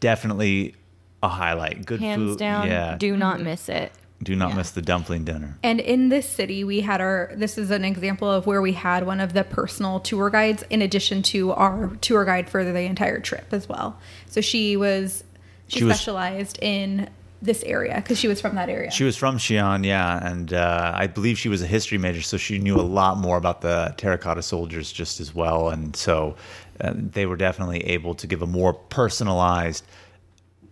[0.00, 0.74] definitely
[1.22, 1.84] a highlight.
[1.84, 2.38] Good Hands food.
[2.38, 2.96] down, Yeah.
[2.98, 3.92] do not miss it.
[4.22, 5.56] Do not miss the dumpling dinner.
[5.62, 7.32] And in this city, we had our.
[7.34, 10.82] This is an example of where we had one of the personal tour guides, in
[10.82, 13.98] addition to our tour guide for the entire trip as well.
[14.26, 15.24] So she was
[15.68, 17.08] she, She was- specialized in
[17.42, 18.90] this area because she was from that area.
[18.90, 22.36] She was from Xi'an, yeah, and uh, I believe she was a history major, so
[22.36, 26.36] she knew a lot more about the terracotta soldiers just as well, and so
[26.82, 29.86] uh, they were definitely able to give a more personalized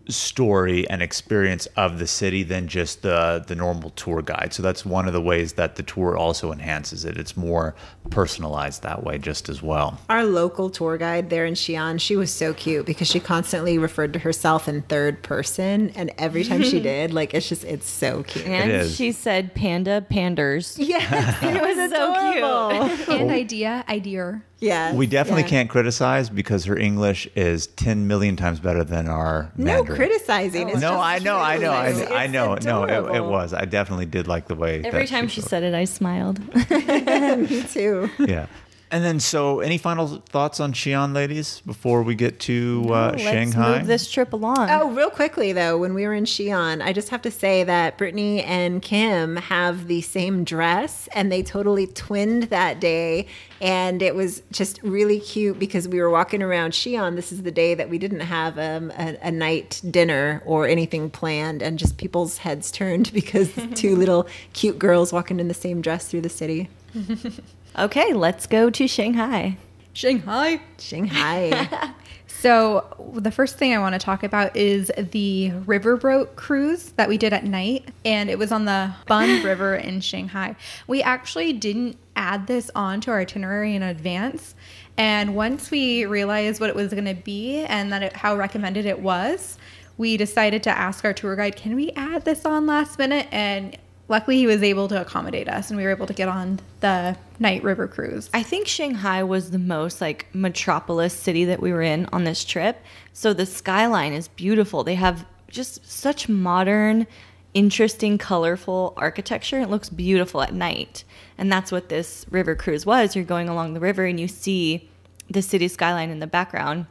[0.08, 4.52] story and experience of the city than just the the normal tour guide.
[4.54, 7.16] So that's one of the ways that the tour also enhances it.
[7.18, 7.74] It's more
[8.10, 9.98] personalized that way just as well.
[10.08, 14.12] Our local tour guide there in Xi'an, she was so cute because she constantly referred
[14.14, 18.22] to herself in third person, and every time she did, like it's just it's so
[18.22, 18.46] cute.
[18.46, 18.94] And is.
[18.96, 23.08] she said, "Panda panders." Yes, It was so cute.
[23.20, 24.42] and idea, idea.
[24.60, 25.48] Yeah, We definitely yeah.
[25.48, 29.96] can't criticize because her English is 10 million times better than our No Mandarin.
[29.96, 30.68] criticizing.
[30.68, 32.02] It's No, just I know, I know, I, true.
[32.14, 32.54] I It's know.
[32.56, 33.54] No, it, it was.
[33.54, 34.82] I definitely did like the way.
[34.84, 35.48] Every that time she wrote.
[35.50, 36.40] said it, I smiled.
[36.70, 38.10] Me too.
[38.18, 38.46] Yeah.
[38.90, 43.22] And then, so any final thoughts on Xi'an, ladies, before we get to uh, Let's
[43.22, 43.78] Shanghai?
[43.78, 44.70] move this trip along.
[44.70, 47.98] Oh, real quickly though, when we were in Xi'an, I just have to say that
[47.98, 53.26] Brittany and Kim have the same dress, and they totally twinned that day,
[53.60, 57.14] and it was just really cute because we were walking around Xi'an.
[57.14, 61.10] This is the day that we didn't have um, a, a night dinner or anything
[61.10, 65.82] planned, and just people's heads turned because two little cute girls walking in the same
[65.82, 66.70] dress through the city.
[67.76, 69.56] Okay, let's go to Shanghai.
[69.92, 70.60] Shanghai.
[70.78, 71.92] Shanghai.
[72.40, 77.18] So the first thing I want to talk about is the riverboat cruise that we
[77.18, 80.54] did at night, and it was on the Bund River in Shanghai.
[80.86, 84.54] We actually didn't add this on to our itinerary in advance,
[84.96, 88.86] and once we realized what it was going to be and that it, how recommended
[88.86, 89.58] it was,
[89.96, 93.76] we decided to ask our tour guide, "Can we add this on last minute?" And
[94.08, 97.16] luckily, he was able to accommodate us, and we were able to get on the
[97.38, 98.28] night river cruise.
[98.34, 102.44] I think Shanghai was the most like metropolis city that we were in on this
[102.44, 102.82] trip.
[103.12, 104.84] So the skyline is beautiful.
[104.84, 107.06] They have just such modern,
[107.54, 109.60] interesting, colorful architecture.
[109.60, 111.04] It looks beautiful at night.
[111.36, 113.16] And that's what this river cruise was.
[113.16, 114.90] You're going along the river and you see
[115.30, 116.86] the city skyline in the background.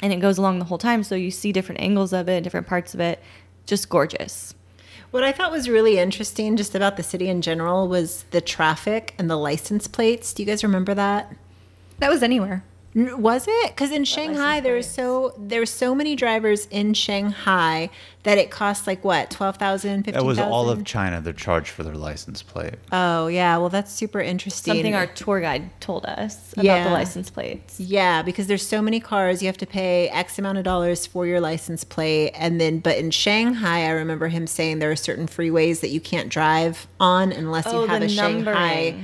[0.00, 1.02] And it goes along the whole time.
[1.02, 3.20] So you see different angles of it, different parts of it.
[3.66, 4.54] Just gorgeous.
[5.10, 9.14] What I thought was really interesting just about the city in general was the traffic
[9.18, 10.34] and the license plates.
[10.34, 11.34] Do you guys remember that?
[11.98, 12.62] That was anywhere.
[12.96, 13.68] N- Was it?
[13.70, 17.90] Because in Shanghai, there's so there there's so many drivers in Shanghai
[18.22, 20.52] that it costs like what twelve thousand, fifteen It was thousand.
[20.52, 21.20] all of China.
[21.20, 22.74] They're charged for their license plate.
[22.92, 24.74] Oh yeah, well that's super interesting.
[24.74, 26.84] Something our tour guide told us about Yeah.
[26.84, 27.80] the license plates.
[27.80, 31.26] Yeah, because there's so many cars, you have to pay X amount of dollars for
[31.26, 35.26] your license plate, and then but in Shanghai, I remember him saying there are certain
[35.26, 38.96] freeways that you can't drive on unless Oh, you have the a Shanghai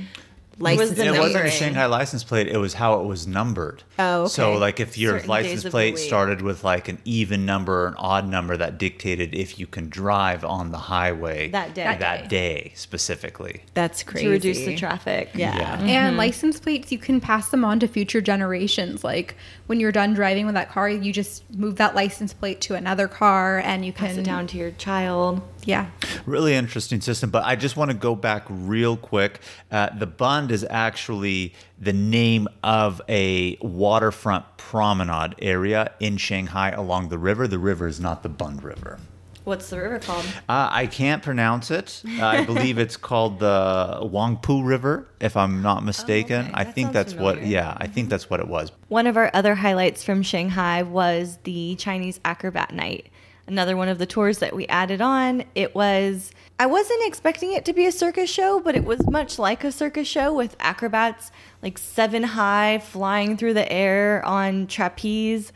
[0.57, 0.77] numbering.
[0.79, 0.97] license.
[0.97, 1.51] the And it wasn't a.
[1.51, 2.47] Shanghai license plate.
[2.47, 3.83] It was how it was numbered.
[3.99, 4.29] Oh, okay.
[4.29, 7.95] So, like, if your Certain license plate started with like an even number or an
[7.97, 11.83] odd number, that dictated if you can drive on the highway That day.
[11.83, 13.63] That, That day specifically.
[13.73, 14.25] That's crazy.
[14.25, 15.31] To reduce the traffic.
[15.33, 15.55] Yeah.
[15.57, 15.77] Yeah.
[15.77, 15.87] Mm-hmm.
[15.87, 19.03] And license plates, you can pass them on to future generations.
[19.03, 19.35] Like
[19.67, 23.07] when you're done driving with that car, you just move that license plate to another
[23.07, 25.41] car and you can Pass it down to your child.
[25.65, 25.89] Yeah.
[26.25, 27.29] Really interesting system.
[27.29, 29.39] But I just want to go back real quick.
[29.71, 37.09] Uh, the Bund is actually the name of a waterfront promenade area in Shanghai along
[37.09, 37.47] the river.
[37.47, 38.99] The river is not the Bund River.
[39.45, 40.25] What's the river called?
[40.49, 42.01] Uh, I can't pronounce it.
[42.19, 46.47] Uh, I believe it's called the Wangpu River, if I'm not mistaken.
[46.47, 46.51] okay.
[46.55, 47.35] I think that's what.
[47.35, 47.53] familiar.
[47.53, 48.71] Yeah, I think that's what it was.
[48.87, 53.09] One of our other highlights from Shanghai was the Chinese acrobat night.
[53.47, 55.43] Another one of the tours that we added on.
[55.53, 59.37] It was, I wasn't expecting it to be a circus show, but it was much
[59.37, 61.31] like a circus show with acrobats
[61.61, 65.53] like seven high flying through the air on trapeze.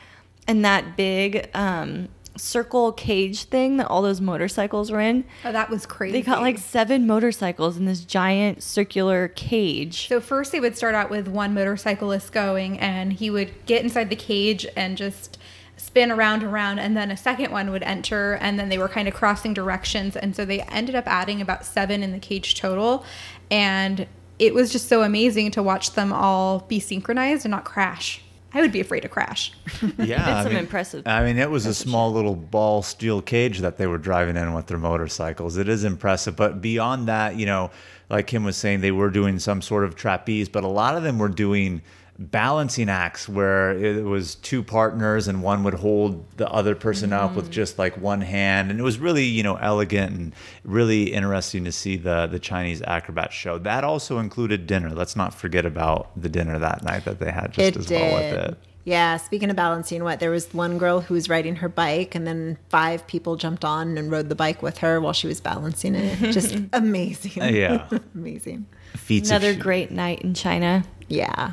[0.48, 5.26] and that big um, circle cage thing that all those motorcycles were in.
[5.44, 6.14] Oh, that was crazy.
[6.14, 10.08] They got like seven motorcycles in this giant circular cage.
[10.08, 14.10] So first they would start out with one motorcyclist going and he would get inside
[14.12, 15.39] the cage and just
[15.80, 18.90] spin around and around and then a second one would enter and then they were
[18.90, 22.54] kind of crossing directions and so they ended up adding about 7 in the cage
[22.56, 23.04] total
[23.50, 24.06] and
[24.38, 28.22] it was just so amazing to watch them all be synchronized and not crash.
[28.54, 29.52] I would be afraid to crash.
[30.00, 33.78] Yeah, It's some impressive- I mean, it was a small little ball steel cage that
[33.78, 35.58] they were driving in with their motorcycles.
[35.58, 37.70] It is impressive, but beyond that, you know,
[38.10, 41.04] like Kim was saying, they were doing some sort of trapeze, but a lot of
[41.04, 41.82] them were doing
[42.20, 47.34] balancing acts where it was two partners and one would hold the other person up
[47.34, 47.52] with mm.
[47.52, 51.72] just like one hand and it was really you know elegant and really interesting to
[51.72, 56.28] see the the chinese acrobat show that also included dinner let's not forget about the
[56.28, 58.02] dinner that night that they had just It as did.
[58.02, 61.58] well with it Yeah, speaking of balancing, what there was one girl who was riding
[61.58, 65.14] her bike, and then five people jumped on and rode the bike with her while
[65.14, 66.16] she was balancing it.
[66.34, 67.44] Just amazing.
[67.54, 68.66] yeah amazing.
[68.96, 70.84] feats Another great night in China.
[71.08, 71.52] Yeah.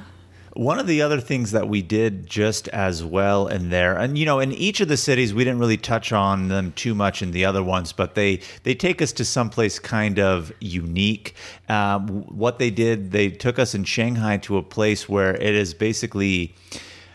[0.57, 4.25] One of the other things that we did just as well in there, and you
[4.25, 7.33] know, in each of the cities, we didn't really touch on them too much in
[7.33, 11.35] the other ones, but they they take us to someplace kind of unique.
[11.69, 15.75] Um, what they did, they took us in Shanghai to a place where it is
[15.75, 16.55] basically.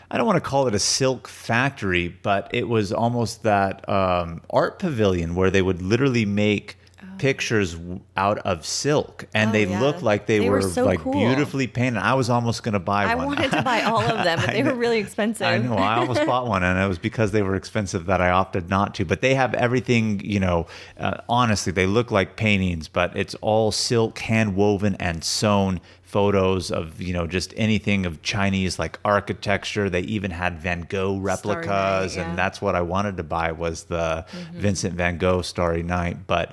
[0.08, 4.42] I don't want to call it a silk factory, but it was almost that um,
[4.50, 6.76] art pavilion where they would literally make
[7.22, 7.76] pictures
[8.16, 9.80] out of silk, and Oh, they yeah.
[9.80, 11.12] looked like they, They were, were so like cool.
[11.12, 12.00] beautifully painted.
[12.00, 13.26] I was almost going to buy I one.
[13.28, 15.46] wanted to buy all of them, but they were really expensive.
[15.46, 15.76] I know.
[15.76, 18.96] I almost bought one, and it was because they were expensive that I opted not
[18.96, 19.04] to.
[19.04, 20.66] But they have everything, you know.
[20.98, 26.70] Uh, honestly, they look like paintings, but it's all silk, hand woven, and sewn photos
[26.70, 29.88] of you know just anything of Chinese like architecture.
[29.88, 32.28] They even had Van Gogh replicas, Night, yeah.
[32.28, 36.26] and that's what I wanted to buy was the Vincent Van Gogh Starry Night.
[36.26, 36.52] But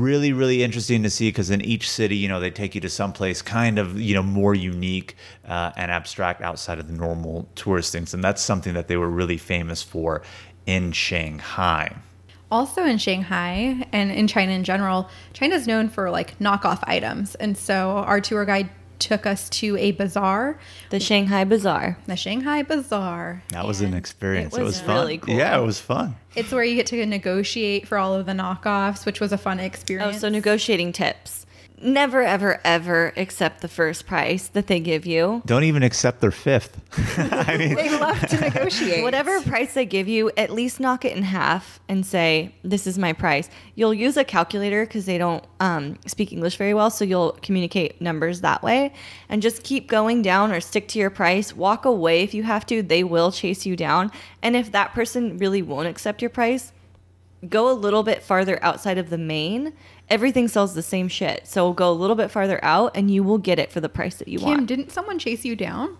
[0.00, 2.88] really, really interesting to see because in each city, you know, they take you to
[2.88, 5.16] someplace kind of you know more unique
[5.46, 9.10] uh, and abstract outside of the normal tourist things, and that's something that they were
[9.10, 10.22] really famous for
[10.66, 11.94] in Shanghai.
[12.50, 17.34] Also in Shanghai and in China in general, China's known for like knockoff items.
[17.36, 18.70] And so our tour guide
[19.04, 20.58] took us to a bazaar,
[20.90, 21.98] the Shanghai Bazaar.
[22.06, 23.42] the Shanghai Bazaar.
[23.50, 24.54] That was an experience.
[24.56, 24.96] it It was was, fun.
[24.96, 25.34] really cool.
[25.34, 26.16] Yeah, it was fun.
[26.34, 29.60] It's where you get to negotiate for all of the knockoffs, which was a fun
[29.60, 30.20] Oh, experience.
[30.20, 31.43] so negotiating tips.
[31.84, 35.42] Never, ever, ever accept the first price that they give you.
[35.44, 36.80] Don't even accept their fifth.
[37.18, 39.02] I mean, They love to negotiate.
[39.02, 42.96] Whatever price they give you, at least knock it in half and say, This is
[42.96, 43.50] my price.
[43.74, 46.88] You'll use a calculator because they don't um, speak English very well.
[46.88, 48.94] So you'll communicate numbers that way
[49.28, 51.54] and just keep going down or stick to your price.
[51.54, 52.82] Walk away if you have to.
[52.82, 54.10] They will chase you down.
[54.42, 56.72] And if that person really won't accept your price,
[57.48, 59.72] go a little bit farther outside of the main.
[60.10, 61.46] Everything sells the same shit.
[61.46, 64.16] So go a little bit farther out and you will get it for the price
[64.16, 64.66] that you Kim, want.
[64.66, 65.96] didn't someone chase you down?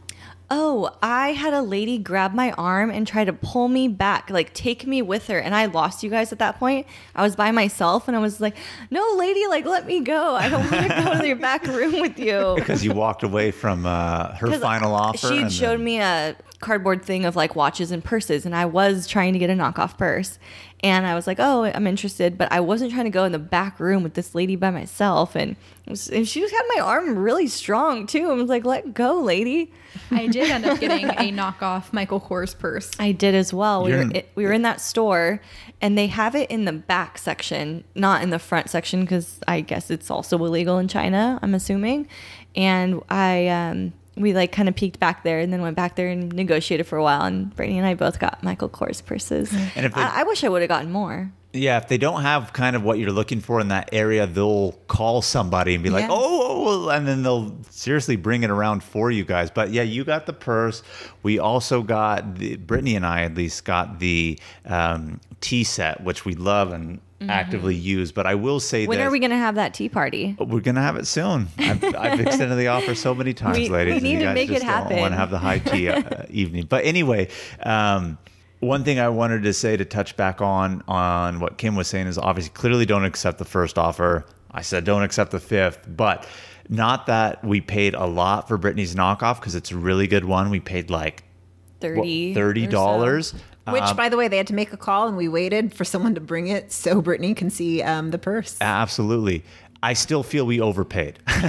[0.50, 4.52] Oh, I had a lady grab my arm and try to pull me back, like
[4.52, 5.38] take me with her.
[5.38, 6.86] And I lost you guys at that point.
[7.14, 8.54] I was by myself and I was like,
[8.90, 10.34] no, lady, like, let me go.
[10.34, 12.52] I don't want to go to your back room with you.
[12.56, 15.16] because you walked away from uh, her 'Cause final offer.
[15.28, 18.66] She and showed then- me a cardboard thing of like watches and purses, and I
[18.66, 20.38] was trying to get a knockoff purse.
[20.84, 23.38] And I was like, "Oh, I'm interested," but I wasn't trying to go in the
[23.38, 25.34] back room with this lady by myself.
[25.34, 25.56] And,
[25.86, 28.28] it was, and she had my arm really strong too.
[28.30, 29.72] I was like, "Let go, lady."
[30.10, 32.90] I did end up getting a knockoff Michael Kors purse.
[32.98, 33.84] I did as well.
[33.84, 35.40] We You're were in- we were in that store,
[35.80, 39.62] and they have it in the back section, not in the front section, because I
[39.62, 41.38] guess it's also illegal in China.
[41.40, 42.08] I'm assuming,
[42.54, 46.08] and I um, we like kind of peeked back there, and then went back there
[46.08, 47.22] and negotiated for a while.
[47.22, 49.52] And Brittany and I both got Michael Kors purses.
[49.74, 51.32] And if they- I, I wish I would have gotten more.
[51.56, 54.72] Yeah, if they don't have kind of what you're looking for in that area, they'll
[54.88, 56.10] call somebody and be like, Yes.
[56.12, 59.52] oh, oh," and then they'll seriously bring it around for you guys.
[59.52, 60.82] But yeah, you got the purse.
[61.22, 66.24] We also got, the, Brittany and I at least got the um, tea set, which
[66.24, 67.00] we love and
[67.30, 68.12] actively use.
[68.12, 68.88] But I will say Mm-hmm.
[68.88, 70.36] When this, are we gonna have that tea party?
[70.38, 71.48] We're gonna have it soon.
[71.58, 74.02] I've, I've extended the offer so many times, We- ladies.
[74.02, 74.98] we need to make it happen.
[74.98, 76.66] Want to have the high tea uh, evening?
[76.66, 77.28] But anyway,
[77.62, 78.18] um,
[78.60, 82.06] one thing I wanted to say to touch back on on what Kim was saying
[82.06, 84.24] is obviously clearly don't accept the first offer.
[84.50, 86.26] I said don't accept the fifth, but
[86.68, 90.48] not that we paid a lot for Brittany's knockoff because it's a really good one.
[90.50, 91.24] We paid like
[91.80, 92.32] Thirty.
[92.32, 93.34] thirty dollars.
[93.68, 95.84] Which, Um, by the way, they had to make a call, and we waited for
[95.84, 98.56] someone to bring it so Brittany can see um, the purse.
[98.60, 99.42] Absolutely.
[99.82, 101.18] I still feel we overpaid.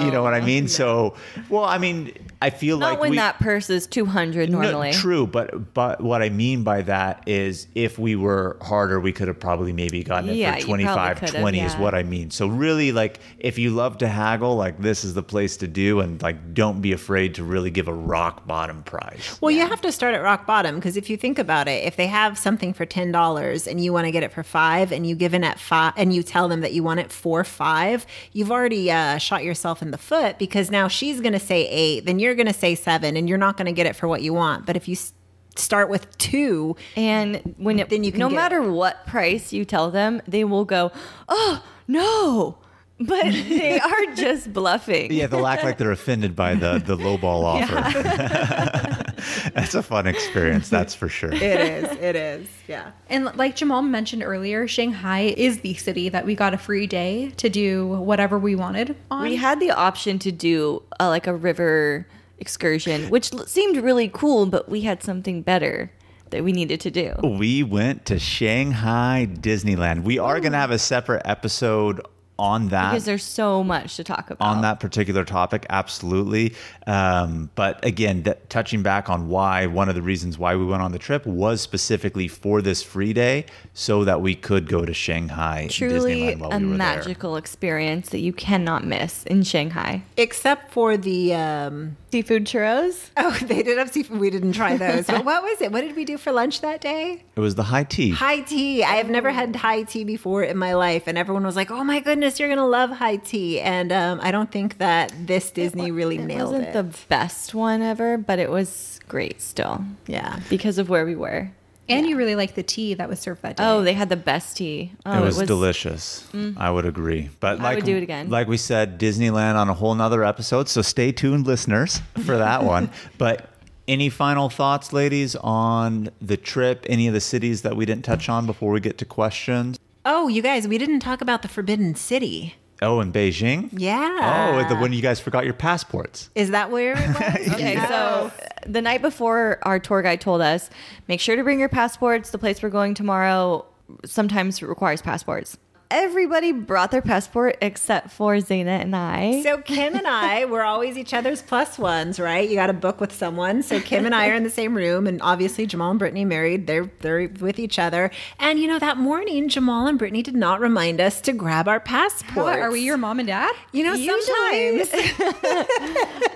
[0.00, 0.68] you know what I mean?
[0.68, 1.14] So,
[1.48, 2.12] well, I mean,
[2.42, 4.92] I feel Not like when we, that purse is 200 No, normally.
[4.92, 9.28] true, but but what I mean by that is if we were harder, we could
[9.28, 11.94] have probably maybe gotten it Yeah, for you probably 25, could have, 20 is what
[11.94, 12.30] I mean.
[12.30, 16.00] So really like if you love to haggle, like this is the place to do
[16.00, 19.38] and like don't be afraid to really give a rock bottom price.
[19.42, 21.96] Well, you have to start at rock bottom because if you think about it, if
[21.96, 25.06] they have something for ten dollars and you want to get it for five, and
[25.06, 28.06] you give in at five, and you tell them that you want it for five,
[28.32, 32.06] you've already uh, shot yourself in the foot because now she's going to say eight,
[32.06, 34.22] then you're going to say seven, and you're not going to get it for what
[34.22, 34.66] you want.
[34.66, 35.12] But if you s-
[35.56, 39.64] start with two, And when it, Then you can no get- matter what price you
[39.64, 40.92] tell them, they will go,
[41.28, 42.58] "Oh no,"
[43.00, 45.12] but they are just bluffing.
[45.12, 49.00] Yeah, they'll act like they're offended by the the lowball offer.
[49.54, 51.30] That's a fun experience, that's for sure.
[51.32, 52.92] it is, it is, yeah.
[53.08, 57.30] And like Jamal mentioned earlier, Shanghai is the city that we got a free day
[57.36, 59.22] to do whatever we wanted on.
[59.22, 62.06] We had the option to do uh like a river
[62.40, 65.92] excursion, which seemed really cool, but we had something better
[66.30, 67.14] that we needed to do.
[67.22, 70.04] We went to Shanghai Disneyland.
[70.04, 70.60] We are going to oh.
[70.60, 72.00] have a separate episode
[72.40, 72.90] on that.
[72.92, 74.44] Because there's so much to talk about.
[74.44, 76.54] on that particular topic, absolutely.
[76.86, 80.82] Um, but again, that, touching back on why one of the reasons why we went
[80.82, 84.94] on the trip was specifically for this free day, so that we could go to
[84.94, 86.78] Shanghai, Truly Disneyland while a we were there.
[86.78, 90.02] magical experience that you cannot miss in Shanghai.
[90.16, 93.10] Except for the um, Seafood churros.
[93.16, 94.18] oh, they did have seafood.
[94.18, 95.06] We didn't try those.
[95.06, 95.70] but what was it?
[95.72, 97.22] What did we do for lunch that day?
[97.36, 98.10] It was the high tea.
[98.10, 98.82] High tea.
[98.82, 101.84] I have never had high tea before in my life, and everyone was like, "Oh
[101.84, 105.90] my goodness, you're gonna love high tea." And um, I don't think that this Disney
[105.90, 106.72] really nailed It nailed wasn't it.
[106.74, 110.38] the best one ever, but it was great still yeah.
[110.48, 111.50] because of where we were.
[111.88, 113.64] and you really like the tea that was served that day.
[113.66, 114.92] Oh, they had the best tea.
[115.04, 116.24] Oh, it was, delicious.
[116.56, 117.30] I would agree.
[117.40, 118.30] But I like would do it again.
[118.30, 120.68] Like we said, Disneyland on a whole nother episode.
[120.68, 122.90] So stay tuned, listeners, for that one.
[123.18, 123.48] But
[123.88, 126.86] any final thoughts, ladies, on the trip?
[126.88, 129.76] Any of the cities that we didn't touch on before we get to questions?
[130.04, 132.54] Oh, you guys, we didn't talk about the Forbidden City.
[132.82, 133.68] Oh, in Beijing.
[133.72, 134.54] Yeah.
[134.54, 136.30] Oh, the when you guys forgot your passports.
[136.34, 137.48] Is that where it was?
[137.54, 138.32] Okay, so
[138.66, 140.70] the night before, our tour guide told us
[141.08, 142.30] make sure to bring your passports.
[142.30, 143.66] The place we're going tomorrow
[144.06, 145.58] sometimes requires passports.
[145.92, 149.42] Everybody brought their passport except for Zaina and I.
[149.42, 152.48] So Kim and I were always each other's plus ones, right?
[152.48, 153.64] You got to book with someone.
[153.64, 156.68] So Kim and I are in the same room, and obviously Jamal and Brittany married.
[156.68, 158.10] They're they're with each other.
[158.38, 161.80] And you know that morning, Jamal and Brittany did not remind us to grab our
[161.80, 162.60] passport.
[162.60, 163.52] Are we your mom and dad?
[163.72, 165.66] You know, Usually- sometimes.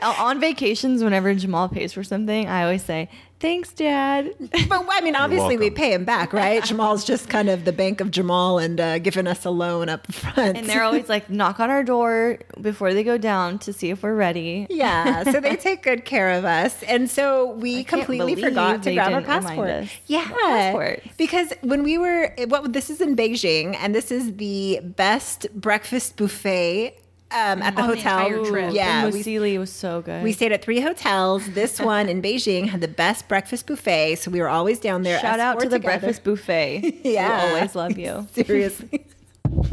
[0.18, 3.08] on vacations, whenever Jamal pays for something, I always say,
[3.44, 4.34] Thanks, Dad.
[4.68, 6.64] But I mean, obviously we pay him back, right?
[6.70, 10.10] Jamal's just kind of the bank of Jamal and uh, giving us a loan up
[10.10, 10.56] front.
[10.56, 14.02] And they're always like, knock on our door before they go down to see if
[14.02, 14.66] we're ready.
[14.70, 16.82] Yeah, so they take good care of us.
[16.84, 19.88] And so we can't completely forgot to grab our didn't passport.
[20.06, 20.26] Yeah.
[20.26, 21.06] Passports.
[21.18, 26.16] Because when we were what this is in Beijing and this is the best breakfast
[26.16, 26.98] buffet
[27.34, 28.18] um, at the On hotel.
[28.26, 28.74] entire trip.
[28.74, 30.22] Yeah, the we, Muesli was so good.
[30.22, 31.46] we stayed at three hotels.
[31.50, 35.18] This one in Beijing had the best breakfast buffet, so we were always down there.
[35.20, 37.00] Shout out four to the breakfast buffet.
[37.04, 37.46] Yeah.
[37.46, 38.26] we always love you.
[38.32, 39.04] Seriously.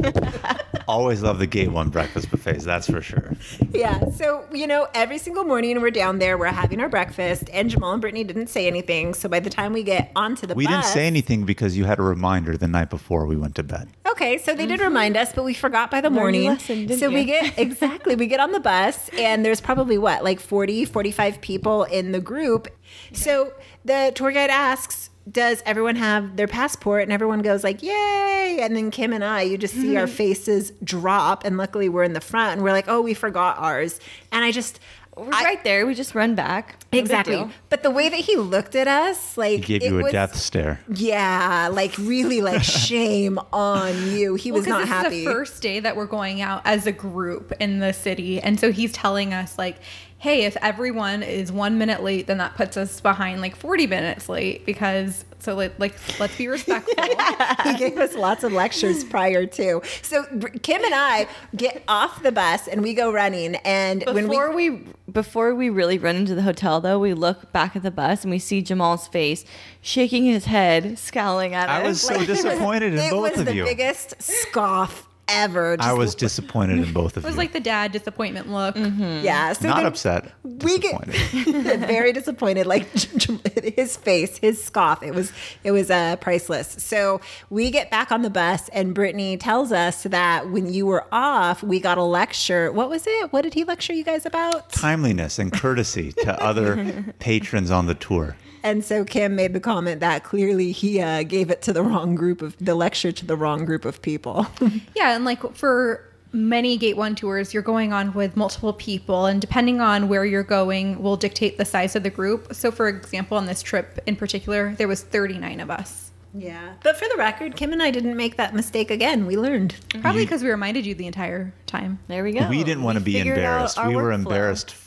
[0.88, 3.34] Always love the Gate One breakfast buffets, that's for sure.
[3.72, 4.10] Yeah.
[4.10, 7.92] So, you know, every single morning we're down there, we're having our breakfast, and Jamal
[7.92, 9.14] and Brittany didn't say anything.
[9.14, 11.84] So by the time we get onto the We bus, didn't say anything because you
[11.84, 13.88] had a reminder the night before we went to bed.
[14.06, 14.88] Okay, so they did mm-hmm.
[14.88, 16.48] remind us, but we forgot by the morning.
[16.48, 20.22] lesson, didn't so we get exactly, we get on the bus and there's probably what,
[20.24, 22.68] like 40, 45 people in the group.
[23.12, 23.52] So
[23.84, 27.02] the tour guide asks, does everyone have their passport?
[27.04, 30.14] And everyone goes like, "Yay!" And then Kim and I, you just see our mm-hmm.
[30.14, 34.00] faces drop, and luckily we're in the front, and we're like, "Oh, we forgot ours."
[34.32, 34.80] And I just,
[35.16, 35.86] We're I- right there.
[35.86, 36.76] We just run back.
[36.92, 37.36] No exactly.
[37.36, 37.50] deal.
[37.68, 40.12] But the way that he looked at us, like He gave it you a was-
[40.12, 40.80] death stare.
[40.88, 44.34] Yeah, like really, like shame on you.
[44.34, 45.18] He was not this happy.
[45.20, 48.58] Is the first day that we're going out as a group in the city, and
[48.58, 49.76] so he's telling us like,
[50.22, 54.28] "Hey, if everyone is one minute late, then that puts us behind like forty minutes
[54.28, 56.94] late because so like, like let's be respectful."
[57.64, 59.82] he gave us lots of lectures prior to.
[60.02, 60.24] So
[60.62, 63.56] Kim and I get off the bus and we go running.
[63.56, 64.70] And when we Before we,
[65.10, 68.30] before we really run into the hotel, though, we look back at the bus and
[68.30, 69.44] we see Jamal's face,
[69.80, 71.84] shaking his head, scowling at I us.
[71.84, 73.12] I was so disappointed in both of you.
[73.12, 75.76] it both was the biggest scoff ever.
[75.80, 77.38] I was disappointed in both of It was you.
[77.38, 78.74] like the dad disappointment look.
[78.74, 79.24] Mm-hmm.
[79.24, 80.32] yeah, so Not upset.
[80.44, 81.80] We get disappointed.
[81.86, 82.66] very disappointed.
[82.66, 82.86] Like
[83.76, 85.02] his face, his scoff.
[85.02, 85.32] It was
[85.64, 86.76] it was uh, priceless.
[86.78, 87.20] So
[87.50, 91.62] we get back on the bus, and Brittany tells us that when you were off,
[91.62, 92.70] we got a lecture.
[92.72, 93.32] What was it?
[93.32, 94.70] What did he lecture you guys about?
[94.72, 98.36] Timeliness and courtesy to other patrons on the tour.
[98.62, 102.14] And so Kim made the comment that clearly he uh, gave it to the wrong
[102.14, 104.46] group of the lecture to the wrong group of people.
[104.94, 109.40] Yeah, and like for many Gate 1 tours, you're going on with multiple people, and
[109.40, 112.54] depending on where you're going will dictate the size of the group.
[112.54, 116.10] So, for example, on this trip in particular, there was 39 of us.
[116.34, 119.26] yeah, but for the record, Kim and I didn't make that mistake again.
[119.26, 119.74] We learned.
[120.00, 121.98] Probably because we reminded you the entire time.
[122.08, 122.48] There we go.
[122.48, 123.76] we didn't want to be embarrassed.
[123.78, 124.14] our We were workflow.
[124.14, 124.81] embarrassed f-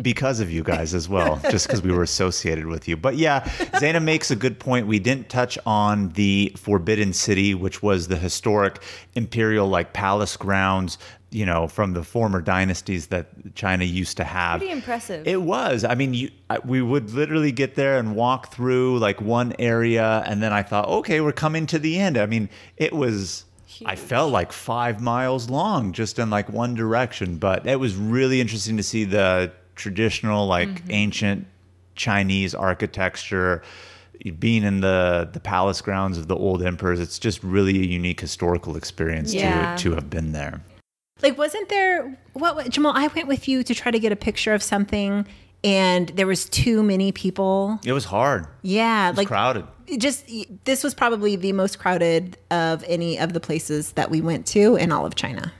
[0.00, 2.96] because of you guys as well, just because we were associated with you.
[2.96, 4.86] But yeah, Zaina makes a good point.
[4.86, 8.82] We didn't touch on the Forbidden City, which was the historic
[9.14, 10.98] imperial like palace grounds.
[11.30, 14.60] You know, from the former dynasties that China used to have.
[14.60, 15.26] Pretty impressive.
[15.26, 15.82] It was.
[15.82, 20.22] I mean, you, I- we would literally get there and walk through like one area,
[20.26, 22.16] and then I thought, okay, we're coming to the end.
[22.18, 23.46] I mean, it was.
[23.84, 28.40] I felt like five miles long just in like one direction, but it was really
[28.40, 30.90] interesting to see the traditional, like mm-hmm.
[30.90, 31.46] ancient
[31.94, 33.62] Chinese architecture.
[34.38, 38.20] Being in the the palace grounds of the old emperors, it's just really a unique
[38.20, 39.74] historical experience Yeah.
[39.76, 40.62] to to have been there.
[41.22, 42.92] Like, wasn't there what- Jamal?
[42.94, 45.26] I went with you to try to get a picture of something,
[45.64, 47.80] and there was too many people.
[47.84, 48.46] It was hard.
[48.62, 49.64] Yeah, It was like crowded.
[49.98, 50.24] just
[50.64, 54.76] this was probably the most crowded of any of the places that we went to
[54.76, 55.52] in all of China.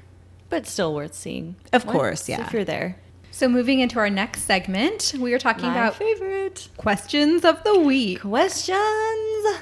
[0.50, 1.56] but still worth seeing.
[1.72, 2.46] Of Once course, yeah.
[2.46, 2.96] If you're there.
[3.32, 6.68] So, moving into our next segment, we are talking My about favorite.
[6.76, 8.20] questions of the week.
[8.20, 9.58] questions.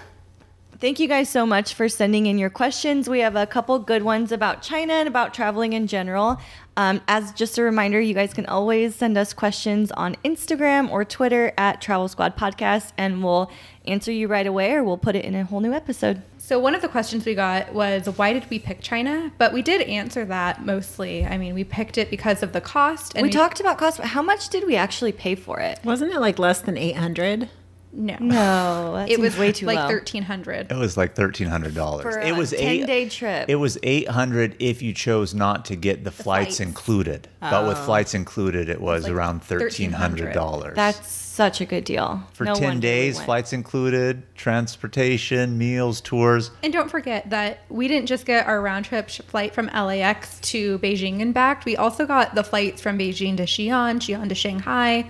[0.79, 3.09] Thank you guys so much for sending in your questions.
[3.09, 6.39] We have a couple good ones about China and about traveling in general.
[6.77, 11.05] Um, as just a reminder, you guys can always send us questions on Instagram or
[11.05, 13.51] Twitter at Travel Squad Podcast, and we'll
[13.85, 16.23] answer you right away or we'll put it in a whole new episode.
[16.39, 19.33] So, one of the questions we got was why did we pick China?
[19.39, 21.25] But we did answer that mostly.
[21.25, 23.13] I mean, we picked it because of the cost.
[23.15, 25.79] And we talked about cost, but how much did we actually pay for it?
[25.85, 27.49] Wasn't it like less than eight hundred?
[27.93, 28.17] No.
[28.21, 29.87] No, It was way too like low.
[29.89, 32.03] 1300 It was like thirteen hundred dollars.
[32.03, 33.49] For It a was 10 eight day trip.
[33.49, 36.61] It was eight hundred if you chose not to get the, flights, flights.
[36.61, 37.29] included.
[37.41, 37.85] But with oh.
[37.85, 40.75] flights included, it was like around thirteen hundred dollars.
[40.77, 42.23] That's such a good deal.
[42.35, 46.51] for No ten wonder we days, flights included, transportation, meals, tours.
[46.63, 50.79] And don't forget that we didn't just get our round trip flight from LAX to
[50.79, 51.65] Beijing and back.
[51.65, 55.09] We also got the flights from Beijing to Xi'an, Xi'an to Shanghai.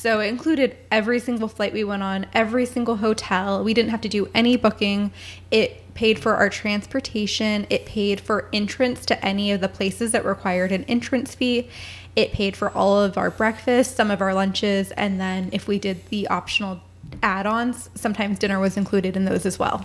[0.00, 3.62] So it included every single flight we went on, every single hotel.
[3.62, 5.12] We didn't have to do any booking.
[5.50, 7.66] It paid for our transportation.
[7.68, 11.68] It paid for entrance to any of the places that required an entrance fee.
[12.16, 15.78] It paid for all of our breakfast, some of our lunches, and then if we
[15.78, 16.80] did the optional
[17.22, 19.84] add ons, sometimes dinner was included in those as well.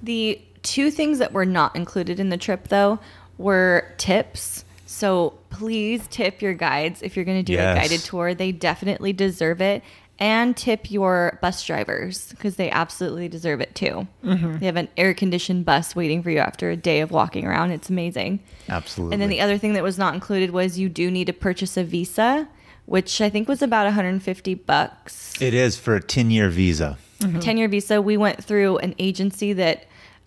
[0.00, 3.00] The two things that were not included in the trip, though,
[3.36, 4.64] were tips.
[4.90, 7.76] So please tip your guides if you're going to do Yes.
[7.76, 8.32] a guided tour.
[8.34, 9.82] They definitely deserve it.
[10.20, 14.08] And tip your bus drivers because they absolutely deserve it too.
[14.24, 17.70] They have an air conditioned bus waiting for you after a day of walking around.
[17.70, 18.40] It's amazing.
[18.68, 19.14] Absolutely.
[19.14, 21.76] And then the other thing that was not included was you do need to purchase
[21.76, 22.48] a visa,
[22.86, 25.40] which I think was about 150 bucks.
[25.40, 26.98] it is for a ten year visa.
[27.20, 28.02] 10 year visa.
[28.02, 29.84] We went through an agency that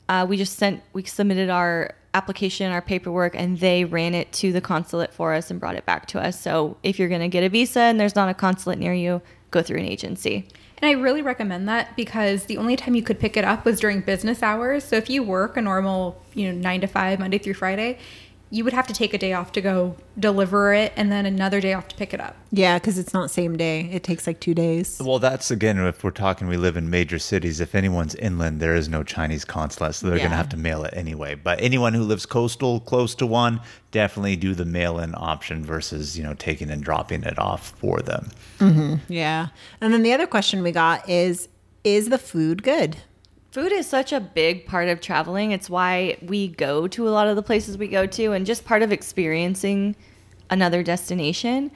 [0.08, 4.52] uh, we just sent, we submitted our application, our paperwork, and they ran it to
[4.52, 6.40] the consulate for us and brought it back to us.
[6.40, 9.22] So if you're going to get a visa and there's not a consulate near you,
[9.52, 10.48] go through an agency.
[10.82, 13.80] And I really recommend that because the only time you could pick it up was
[13.80, 14.84] during business hours.
[14.84, 18.00] So if you work a normal, you know, nine to five, Monday through Friday,
[18.52, 21.62] you would have to take a day off to go deliver it and then another
[21.62, 22.36] day off to pick it up.
[22.52, 23.90] Yeah, because it's not same day.
[23.92, 25.02] It takes like two days.
[25.04, 27.62] Well, that's again, if we're talking, we live in major cities.
[27.62, 30.84] If anyone's inland, there is no Chinese consulate, so they're going to have to mail
[30.84, 31.34] it anyway.
[31.36, 36.24] But anyone who lives coastal, close to one, definitely do the mail-in option versus you
[36.24, 38.32] know taking and dropping it off for them.
[38.60, 38.96] Mm-hmm.
[39.08, 39.48] Yeah.
[39.80, 41.48] And then the other question we got is
[41.86, 42.98] Is the food good?
[43.52, 45.52] Food is such a big part of traveling.
[45.52, 48.64] It's why we go to a lot of the places we go to, and just
[48.64, 49.98] part of experiencing
[50.50, 51.70] another destination.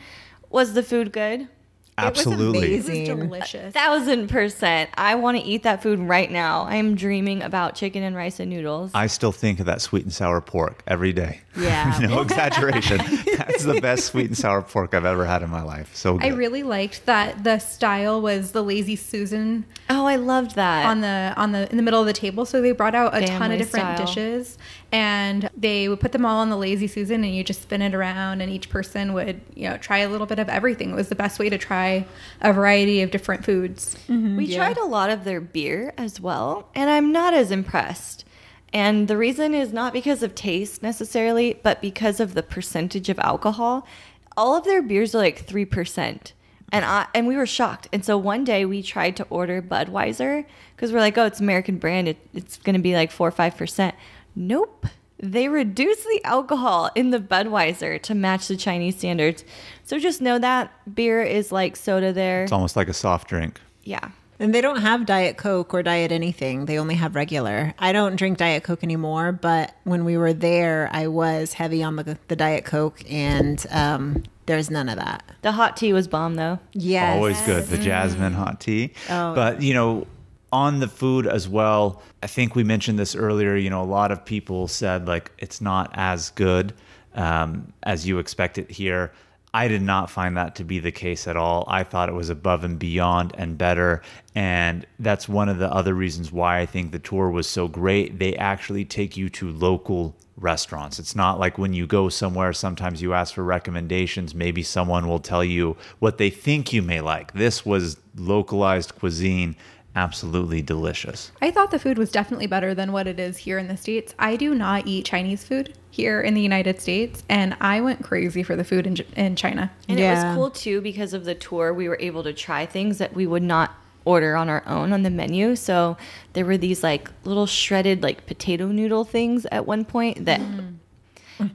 [0.50, 1.50] Was the food good?
[1.98, 2.74] Absolutely.
[2.74, 3.20] It was Amazing.
[3.20, 3.74] delicious.
[3.74, 4.90] Thousand percent.
[4.96, 6.64] I want to eat that food right now.
[6.64, 8.92] I am dreaming about chicken and rice and noodles.
[8.94, 11.42] I still think of that sweet and sour pork every day.
[11.56, 11.98] Yeah.
[12.02, 12.98] no exaggeration.
[13.38, 15.96] That's the best sweet and sour pork I've ever had in my life.
[15.96, 16.34] So good.
[16.34, 20.86] I really liked that the style was the lazy Susan oh, I loved that.
[20.86, 22.46] on the on the in the middle of the table.
[22.46, 24.06] So they brought out a ton of different style.
[24.06, 24.58] dishes,
[24.96, 27.94] and they would put them all on the lazy susan and you just spin it
[27.94, 31.10] around and each person would you know try a little bit of everything it was
[31.10, 32.06] the best way to try
[32.42, 34.36] a variety of different foods mm-hmm.
[34.38, 38.26] We tried a lot of their beer as well, and I'm not as impressed.
[38.74, 43.20] And the reason is not because of taste necessarily, but because of the percentage of
[43.20, 43.88] alcohol.
[44.36, 46.34] All of their beers are like 3%.
[46.72, 47.88] And I and we were shocked.
[47.94, 51.78] And so one day we tried to order Budweiser because we're like, oh, it's American
[51.78, 52.10] brand.
[52.10, 53.94] It, it's going to be like 4 or 5%.
[54.36, 54.88] Nope.
[55.18, 59.46] They reduce the alcohol in the Budweiser to match the Chinese standards.
[59.84, 62.44] So just know that beer is like soda there.
[62.44, 63.62] It's almost like a soft drink.
[63.84, 64.10] Yeah.
[64.38, 66.66] And they don't have Diet Coke or Diet anything.
[66.66, 67.74] They only have regular.
[67.80, 71.96] I don't drink Diet Coke anymore, but when we were there, I was heavy on
[71.96, 75.24] the, the Diet Coke, and um, there's none of that.
[75.42, 76.60] The hot tea was bomb though.
[76.74, 77.16] Yes.
[77.16, 77.64] Always good.
[77.68, 78.92] The jasmine hot tea.
[79.10, 79.34] Oh.
[79.34, 80.06] But, you know,
[80.52, 83.56] on the food as well, I think we mentioned this earlier.
[83.56, 86.74] You know, a lot of people said like it's not as good
[87.14, 89.12] um, as you expect it here.
[89.54, 91.64] I did not find that to be the case at all.
[91.70, 94.02] I thought it was above and beyond and better.
[94.36, 98.20] And that's one of the other reasons why I think the tour was so great.
[98.20, 101.00] They actually take you to local restaurants.
[101.00, 104.36] It's not like when you go somewhere, sometimes you ask for recommendations.
[104.36, 107.32] Maybe someone will tell you what they think you may like.
[107.32, 109.56] This was localized cuisine,
[109.96, 111.32] absolutely delicious.
[111.42, 114.14] I thought the food was definitely better than what it is here in the States.
[114.20, 118.44] I do not eat Chinese food here in the United States, and I went crazy
[118.44, 119.72] for the food in, in China.
[119.88, 121.74] And it was cool too because of the tour.
[121.74, 123.76] We were able to try things that we would not
[124.06, 125.56] order on our own on the menu.
[125.56, 125.98] So
[126.34, 130.76] there were these like little shredded like potato noodle things at one point that mm.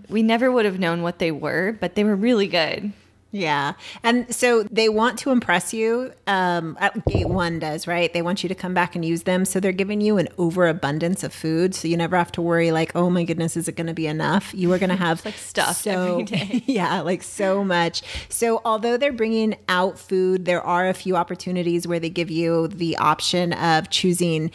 [0.08, 2.92] we never would have known what they were, but they were really good.
[3.32, 3.74] Yeah.
[4.02, 6.12] And so they want to impress you.
[6.26, 8.12] Um, at Gate One does, right?
[8.12, 9.44] They want you to come back and use them.
[9.44, 11.74] So they're giving you an overabundance of food.
[11.74, 14.06] So you never have to worry, like, oh my goodness, is it going to be
[14.06, 14.52] enough?
[14.52, 16.62] You are going to have like stuff so, every day.
[16.66, 18.02] yeah, like so much.
[18.28, 22.68] So although they're bringing out food, there are a few opportunities where they give you
[22.68, 24.50] the option of choosing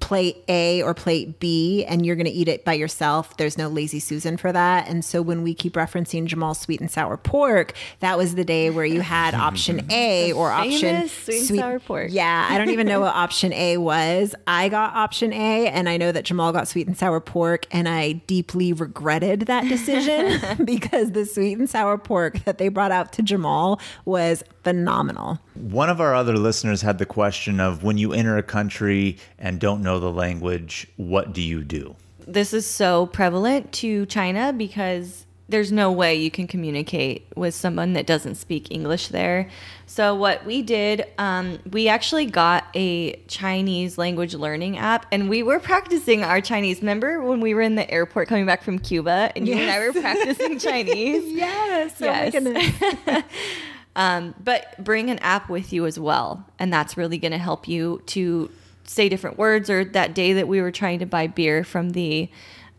[0.00, 3.36] plate A or plate B and you're going to eat it by yourself.
[3.36, 4.88] There's no lazy Susan for that.
[4.88, 8.70] And so when we keep referencing Jamal's sweet and sour pork, that was the day
[8.70, 12.08] where you had option A or option sweet and sour pork.
[12.10, 14.34] Yeah, I don't even know what option A was.
[14.46, 17.88] I got option A and I know that Jamal got sweet and sour pork and
[17.88, 23.12] I deeply regretted that decision because the sweet and sour pork that they brought out
[23.14, 25.38] to Jamal was phenomenal.
[25.54, 29.60] One of our other listeners had the question of when you enter a country and
[29.60, 31.94] don't know the language, what do you do?
[32.26, 37.92] This is so prevalent to China because there's no way you can communicate with someone
[37.92, 39.48] that doesn't speak English there.
[39.86, 45.44] So what we did, um, we actually got a Chinese language learning app, and we
[45.44, 46.80] were practicing our Chinese.
[46.80, 49.78] Remember when we were in the airport coming back from Cuba, and you and I
[49.78, 51.32] were practicing Chinese?
[51.32, 52.00] Yes.
[52.00, 53.24] Yes.
[53.96, 57.66] um, but bring an app with you as well, and that's really going to help
[57.66, 58.50] you to
[58.84, 59.68] say different words.
[59.70, 62.30] Or that day that we were trying to buy beer from the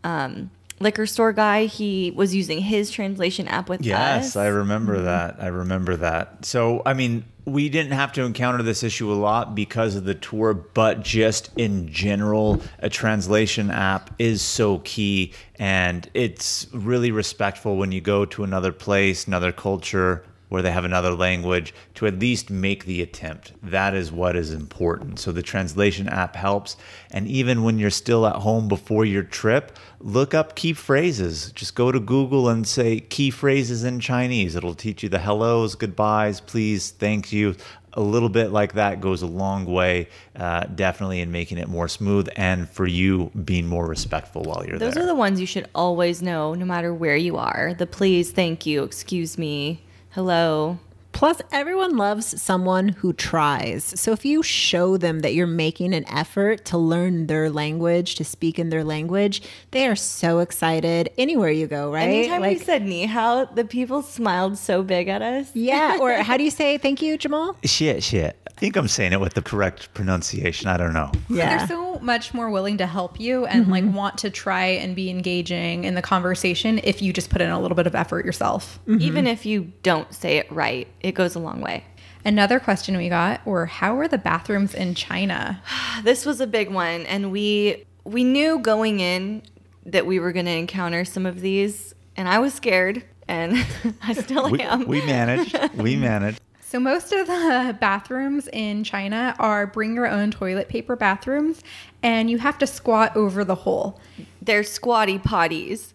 [0.04, 3.86] um, liquor store guy, he was using his translation app with us.
[3.86, 5.36] Yes, I remember that.
[5.40, 6.44] I remember that.
[6.44, 10.14] So, I mean, we didn't have to encounter this issue a lot because of the
[10.14, 15.32] tour, but just in general, a translation app is so key.
[15.58, 20.84] And it's really respectful when you go to another place, another culture where they have
[20.84, 23.52] another language to at least make the attempt.
[23.62, 25.18] That is what is important.
[25.18, 26.76] So the translation app helps.
[27.10, 31.52] And even when you're still at home before your trip, look up key phrases.
[31.52, 34.56] Just go to Google and say key phrases in Chinese.
[34.56, 37.56] It'll teach you the hellos, goodbyes, please, thank you.
[37.94, 41.88] A little bit like that goes a long way, uh, definitely in making it more
[41.88, 45.02] smooth and for you being more respectful while you're Those there.
[45.02, 47.74] Those are the ones you should always know, no matter where you are.
[47.76, 50.78] The please, thank you, excuse me, hello.
[51.12, 53.84] Plus, everyone loves someone who tries.
[54.00, 58.24] So if you show them that you're making an effort to learn their language, to
[58.24, 59.42] speak in their language,
[59.72, 62.08] they are so excited anywhere you go, right?
[62.08, 65.50] Anytime we said ni hao, the people smiled so big at us.
[65.54, 65.98] yeah.
[66.00, 67.56] Or how do you say thank you, Jamal?
[67.64, 68.38] Shit, shit.
[68.46, 70.68] I think I'm saying it with the correct pronunciation.
[70.68, 71.12] I don't know.
[71.28, 71.58] Yeah.
[71.58, 73.94] They're so much more willing to help you and like mm-hmm.
[73.94, 77.60] want to try and be engaging in the conversation if you just put in a
[77.60, 78.78] little bit of effort yourself.
[78.86, 79.00] Mm-hmm.
[79.00, 81.84] Even if you don't say it right, it goes a long way.
[82.24, 85.62] Another question we got were how are the bathrooms in China?
[86.02, 89.42] This was a big one, and we we knew going in
[89.84, 93.56] that we were going to encounter some of these, and I was scared, and
[94.02, 94.86] I still We, am.
[94.86, 95.58] we managed.
[95.74, 96.40] We managed.
[96.60, 101.62] So most of the bathrooms in China are bring your own toilet paper bathrooms
[102.02, 103.98] and you have to squat over the hole.
[104.42, 105.94] They're squatty potties.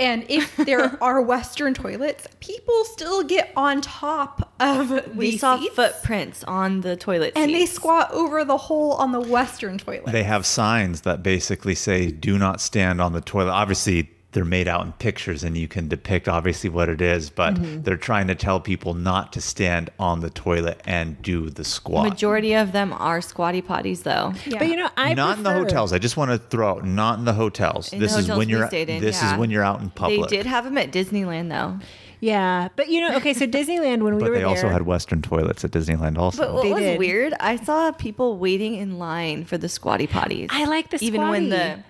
[0.00, 5.74] And if there are Western toilets, people still get on top of We saw seats,
[5.74, 7.40] footprints on the toilet seat.
[7.40, 10.10] and they squat over the hole on the Western toilet.
[10.12, 14.68] They have signs that basically say "Do not stand on the toilet." Obviously, they're made
[14.68, 17.30] out in pictures, and you can depict obviously what it is.
[17.30, 17.82] But mm-hmm.
[17.82, 22.08] they're trying to tell people not to stand on the toilet and do the squat.
[22.08, 24.34] Majority of them are squatty potties, though.
[24.44, 24.58] Yeah.
[24.58, 25.92] But you know, I not in the hotels.
[25.92, 27.92] I just want to throw out not in the hotels.
[27.92, 29.32] In this the is when you're in, this yeah.
[29.32, 30.28] is when you're out in public.
[30.28, 31.78] They did have them at Disneyland, though.
[32.20, 34.20] Yeah, but you know, okay, so Disneyland when we were.
[34.20, 36.18] but were they also had Western toilets at Disneyland.
[36.18, 36.98] Also, But what They was did.
[36.98, 40.48] weird, I saw people waiting in line for the squatty potties.
[40.50, 41.82] I like the even when the squatty.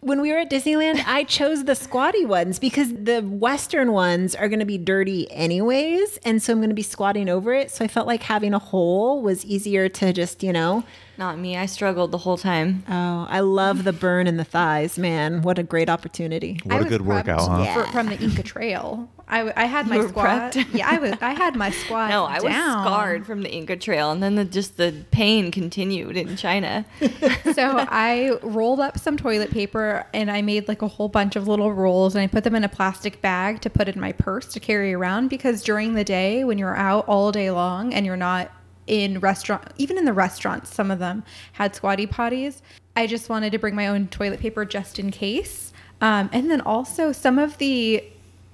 [0.00, 4.48] When we were at Disneyland, I chose the squatty ones because the Western ones are
[4.48, 6.18] going to be dirty anyways.
[6.24, 7.70] And so I'm going to be squatting over it.
[7.70, 10.84] So I felt like having a hole was easier to just, you know,
[11.18, 12.82] not me, I struggled the whole time.
[12.88, 15.42] oh, I love the burn in the thighs, man.
[15.42, 16.58] What a great opportunity.
[16.64, 17.84] What a good workout, huh?
[17.84, 19.10] for- from the Inca Trail.
[19.30, 20.52] I, w- I had my You were squat.
[20.52, 20.66] prepped?
[20.74, 21.14] Yeah, I was.
[21.20, 22.10] I had my squat.
[22.10, 22.84] No, I was down.
[22.84, 26.84] scarred from the Inca Trail, and then the, just the pain continued in China.
[27.54, 31.46] so I rolled up some toilet paper and I made like a whole bunch of
[31.48, 34.46] little rolls and I put them in a plastic bag to put in my purse
[34.52, 38.16] to carry around because during the day when you're out all day long and you're
[38.16, 38.50] not
[38.86, 41.22] in restaurant even in the restaurants some of them
[41.52, 42.60] had squatty potties
[42.96, 46.60] I just wanted to bring my own toilet paper just in case um, and then
[46.62, 48.02] also some of the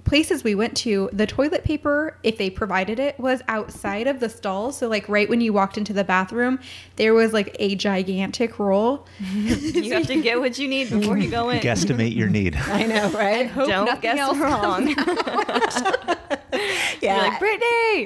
[0.07, 4.29] places we went to, the toilet paper, if they provided it, was outside of the
[4.29, 4.77] stalls.
[4.77, 6.59] So, like, right when you walked into the bathroom,
[6.95, 9.05] there was like a gigantic roll.
[9.33, 11.59] you have to get what you need before you go in.
[11.59, 12.55] guesstimate your need.
[12.67, 13.53] I know, right?
[13.53, 14.87] Don't guess else wrong.
[14.87, 16.15] yeah.
[17.01, 18.05] You're like Brittany.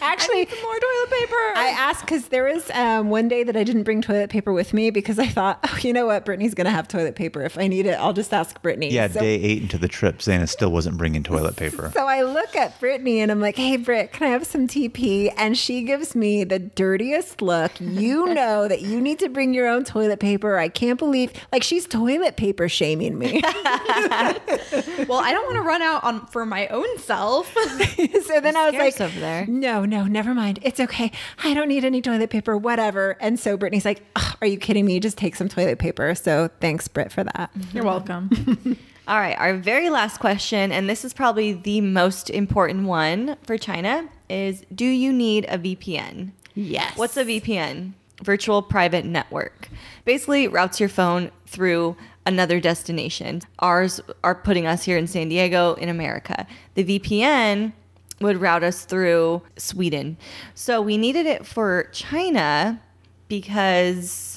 [0.00, 1.52] Actually, more toilet paper.
[1.54, 4.72] I asked because there was um, one day that I didn't bring toilet paper with
[4.72, 7.42] me because I thought, oh, you know what, Brittany's going to have toilet paper.
[7.42, 8.90] If I need it, I'll just ask Brittany.
[8.90, 11.90] Yeah, So- day eight into the trip, Zaina still wasn't bringing toilet paper.
[11.92, 15.32] So I look at Brittany and I'm like, hey, Britt, can I have some TP?
[15.36, 17.72] And she gives me the dirtiest look.
[17.80, 20.56] You know that you need to bring your own toilet paper.
[20.58, 23.40] I can't believe, like, she's toilet paper shaming me.
[23.44, 27.52] well, I don't want to run out on for my own self.
[27.52, 29.46] so then I was like, over there.
[29.46, 30.58] no, no, never mind.
[30.62, 31.10] It's okay.
[31.42, 33.16] I don't need any toilet paper, whatever.
[33.20, 35.00] And so Brittany's like, "Ugh, are you kidding me?
[35.00, 36.14] Just take some toilet paper.
[36.14, 37.50] So thanks, Britt, for that.
[37.72, 38.76] You're welcome.
[39.08, 43.56] All right, our very last question, and this is probably the most important one for
[43.56, 46.32] China, is do you need a VPN?
[46.56, 46.98] Yes.
[46.98, 47.92] What's a VPN?
[48.24, 49.68] Virtual private network.
[50.04, 53.42] Basically, it routes your phone through another destination.
[53.60, 56.44] Ours are putting us here in San Diego in America.
[56.74, 57.74] The VPN
[58.20, 60.16] would route us through Sweden.
[60.54, 62.82] So we needed it for China
[63.28, 64.35] because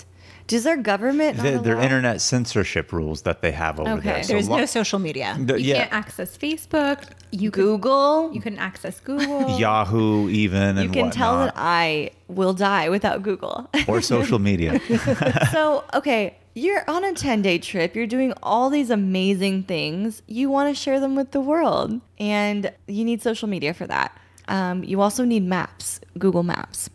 [0.50, 4.02] does our government not Their, their internet censorship rules that they have over Okay.
[4.10, 4.24] there.
[4.24, 5.38] So There's lo- no social media.
[5.40, 7.04] the- You yeah, can't access Facebook.
[7.32, 8.32] You could, Google?
[8.34, 9.58] You couldn't access Google.
[9.66, 11.54] Yahoo even You and can tell that.
[11.56, 13.70] I will die without Google.
[13.88, 14.82] or social media.
[15.52, 17.96] so, okay, you're on a 10 day trip.
[17.96, 20.22] You're doing all these amazing things.
[20.28, 24.18] You want to share them with the world, and you need social media for that.
[24.48, 26.90] Um, you also need maps, Google Maps.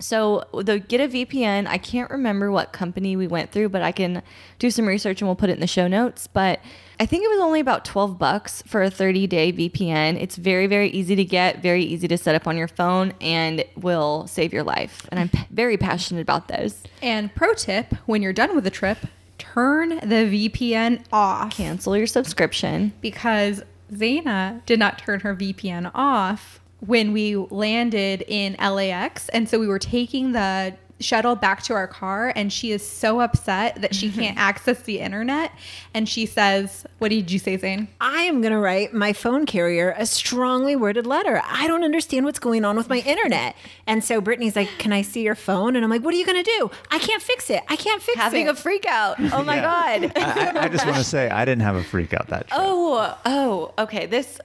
[0.00, 3.92] So, the get a VPN, I can't remember what company we went through, but I
[3.92, 4.22] can
[4.58, 6.26] do some research and we'll put it in the show notes.
[6.26, 6.60] But
[6.98, 10.20] I think it was only about 12 bucks for a 30 day VPN.
[10.20, 13.64] It's very, very easy to get, very easy to set up on your phone, and
[13.76, 15.06] will save your life.
[15.10, 16.82] And I'm p- very passionate about those.
[17.02, 18.98] And pro tip: when you're done with the trip,
[19.38, 22.92] turn the VPN off Cancel your subscription.
[23.00, 29.58] because Zaina did not turn her VPN off when we landed in LAX, and so
[29.58, 33.94] we were taking the shuttle back to our car and she is so upset that
[33.94, 35.50] she can't access the internet
[35.94, 39.46] and she says what did you say zane I am going to write my phone
[39.46, 41.40] carrier a strongly worded letter.
[41.42, 43.56] I don't understand what's going on with my internet.
[43.86, 45.74] And so Brittany's like, Can I see your phone?
[45.74, 46.70] And I'm like, What are you going to do?
[46.90, 47.62] I can't fix it.
[47.70, 48.46] I can't fix Having it.
[48.48, 49.16] Having a freak out.
[49.32, 49.62] Oh my Yeah.
[50.00, 50.12] God.
[50.16, 52.60] I, I- I just want to say I didn't have a freak out that trip.
[52.62, 54.04] Oh, oh, okay.
[54.04, 54.38] This,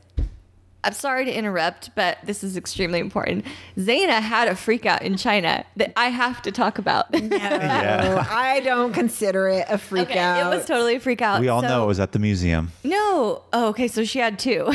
[0.85, 3.45] I'm sorry to interrupt, but this is extremely important.
[3.77, 7.11] Zaina had a freak out in China that I have to talk about.
[7.11, 7.37] No,
[8.29, 10.53] I don't consider it a freak Okay, out.
[10.53, 11.41] it was totally a freak out.
[11.41, 12.71] we all So- know it was at the museum.
[12.83, 13.41] No.
[13.51, 13.87] Oh, okay.
[13.87, 14.65] So she had two.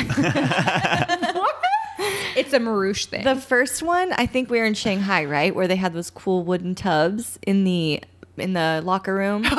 [2.37, 5.69] it's a marouche thing the first one, I think we were in Shanghai, right, where
[5.69, 8.03] they had those cool wooden tubs in the
[8.37, 9.45] in the locker room.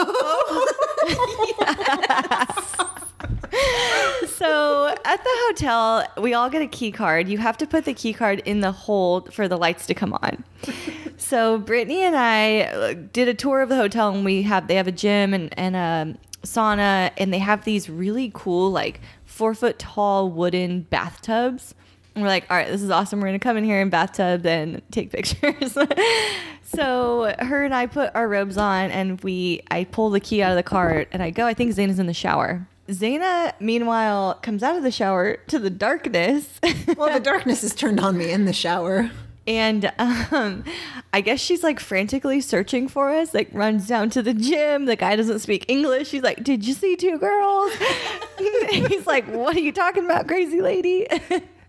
[1.03, 1.17] Oh.
[4.27, 7.27] so at the hotel, we all get a key card.
[7.27, 10.13] You have to put the key card in the hole for the lights to come
[10.13, 10.43] on.
[11.17, 14.75] So Brittany and I uh, did a tour of the hotel, and we have they
[14.75, 19.53] have a gym and and a sauna, and they have these really cool like four
[19.53, 21.75] foot tall wooden bathtubs.
[22.15, 23.21] And we're like, all right, this is awesome.
[23.21, 25.77] We're gonna come in here in bathtub and take pictures.
[26.63, 30.51] so her and I put our robes on, and we I pull the key out
[30.51, 31.45] of the cart, and I go.
[31.45, 32.67] I think Zaina's in the shower.
[32.87, 36.59] Zaina, meanwhile, comes out of the shower to the darkness.
[36.97, 39.09] Well, the darkness is turned on me in the shower.
[39.47, 40.63] And um,
[41.13, 44.85] I guess she's like frantically searching for us, like runs down to the gym.
[44.85, 46.09] The guy doesn't speak English.
[46.09, 47.71] She's like, Did you see two girls?
[48.69, 51.07] He's like, What are you talking about, crazy lady?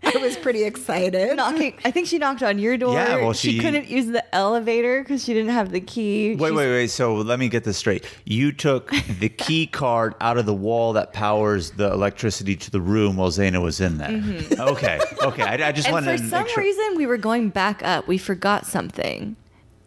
[0.03, 1.37] I was pretty excited.
[1.37, 1.73] Knocking.
[1.85, 2.93] I think she knocked on your door.
[2.93, 6.35] Yeah, well, she, she- couldn't use the elevator because she didn't have the key.
[6.35, 6.87] Wait, She's- wait, wait.
[6.89, 8.05] So let me get this straight.
[8.25, 12.81] You took the key card out of the wall that powers the electricity to the
[12.81, 14.09] room while Zaina was in there.
[14.09, 14.61] Mm-hmm.
[14.61, 15.43] Okay, okay.
[15.43, 16.63] I, I just And wanted for to some make sure.
[16.63, 18.07] reason, we were going back up.
[18.07, 19.35] We forgot something.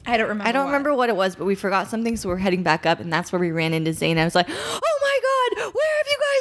[0.09, 0.49] I don't remember.
[0.49, 0.71] I don't what.
[0.71, 3.33] remember what it was, but we forgot something, so we're heading back up, and that's
[3.33, 4.19] where we ran into Zayn.
[4.19, 5.73] I was like, "Oh my god,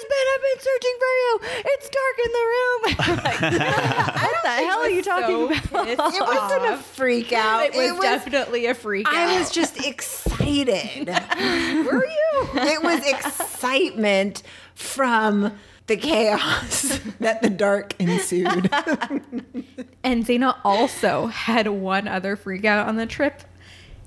[0.10, 0.46] where have been?
[0.46, 1.40] I've been searching for you.
[1.74, 2.82] It's dark in the room."
[3.24, 3.42] like,
[4.22, 5.88] what the hell are you talking about?
[5.88, 7.64] It wasn't a freak out.
[7.64, 9.14] It was, definitely a freak out.
[9.14, 11.08] I was just excited.
[11.08, 12.50] Were you?
[12.56, 14.44] It was excitement
[14.76, 15.52] from
[15.88, 18.70] the chaos that the dark ensued.
[20.04, 23.44] And Zaina also had one other freak out on the trip.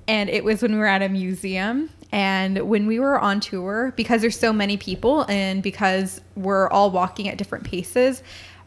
[0.06, 1.90] And it was when we were at a museum.
[2.10, 6.90] And when we were on tour, because there's so many people and because we're all
[6.90, 8.22] walking at different paces,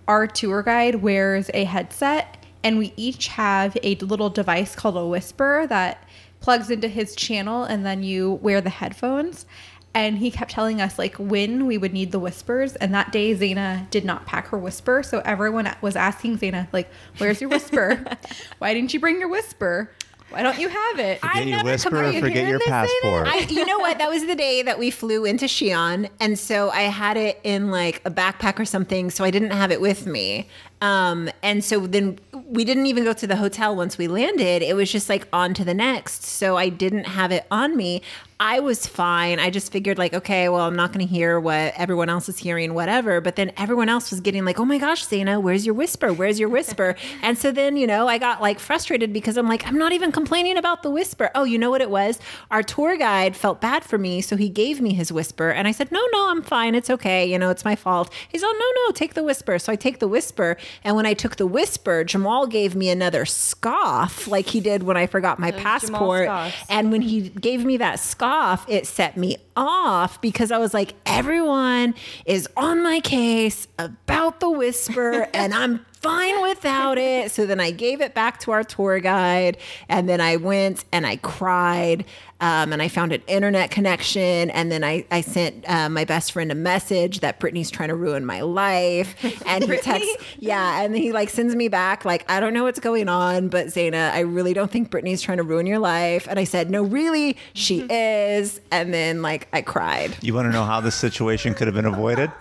[0.08, 5.06] our tour guide wears a headset and we each have a little device called a
[5.06, 6.08] whisper that
[6.40, 9.46] plugs into his channel and then you wear the headphones.
[9.94, 12.76] And he kept telling us like when we would need the whispers.
[12.78, 15.04] And that day, Zaina did not pack her whisper.
[15.04, 18.02] So everyone was asking Zaina, like, where's your whisper?
[18.60, 19.92] Why didn't you bring your whisper?
[20.32, 21.20] Why don't you have it?
[21.20, 23.28] Forget your whisper, Are you forget hearing your passport.
[23.28, 23.98] I, you know what?
[23.98, 27.70] That was the day that we flew into Xi'an, and so I had it in
[27.70, 30.48] like a backpack or something, so I didn't have it with me.
[30.82, 34.64] Um, and so then we didn't even go to the hotel once we landed.
[34.64, 36.24] It was just like on to the next.
[36.24, 38.02] So I didn't have it on me.
[38.42, 39.38] I was fine.
[39.38, 42.40] I just figured like, okay, well, I'm not going to hear what everyone else is
[42.40, 43.22] hearing, whatever.
[43.22, 46.12] But then everyone else was getting like, oh my gosh, Zaina, where's your whisper?
[46.12, 46.96] Where's your whisper?
[47.22, 50.12] and so then, you know, I got like frustrated because I'm like, I'm not even
[50.12, 51.30] complaining about the whisper.
[51.36, 52.18] Oh, you know what it was?
[52.50, 54.22] Our tour guide felt bad for me.
[54.22, 55.52] So he gave me his whisper.
[55.52, 56.74] And I said, no, no, I'm fine.
[56.74, 57.24] It's okay.
[57.32, 58.12] You know, it's my fault.
[58.30, 59.60] He's, oh, no, no, take the whisper.
[59.60, 60.58] So I take the whisper.
[60.84, 64.98] And when I took the whisper, Jamal gave me another scoff like he did when
[64.98, 66.28] I forgot my passport.
[66.70, 70.94] And when he gave me that scoff, it set me off because I was like,
[71.06, 71.94] everyone
[72.26, 77.32] is on my case about the whisper, and I'm fine without it.
[77.32, 79.58] So then I gave it back to our tour guide,
[79.88, 82.06] and then I went and I cried.
[82.40, 86.32] Um, and I found an internet connection, and then I, I sent uh, my best
[86.32, 89.16] friend a message that Brittany's trying to ruin my life,
[89.46, 92.80] and he texts, yeah, and he like sends me back like I don't know what's
[92.80, 96.40] going on, but Zaina, I really don't think Brittany's trying to ruin your life, and
[96.40, 100.18] I said no, really, she is, and then like I cried.
[100.24, 102.32] You want to know how this situation could have been avoided?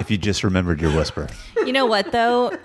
[0.00, 1.28] If you just remembered your whisper.
[1.58, 2.56] You know what though?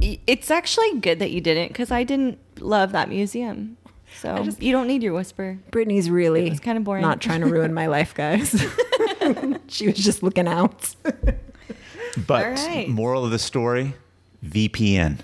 [0.00, 3.76] Y- It's actually good that you didn't because I didn't love that museum.
[4.20, 5.58] So you don't need your whisper.
[5.70, 7.02] Brittany's really It was kinda boring.
[7.02, 8.50] not trying to ruin my life, guys.
[9.68, 10.94] she was just looking out.
[12.26, 12.88] But All right.
[12.88, 13.92] moral of the story,
[14.42, 15.18] VPN.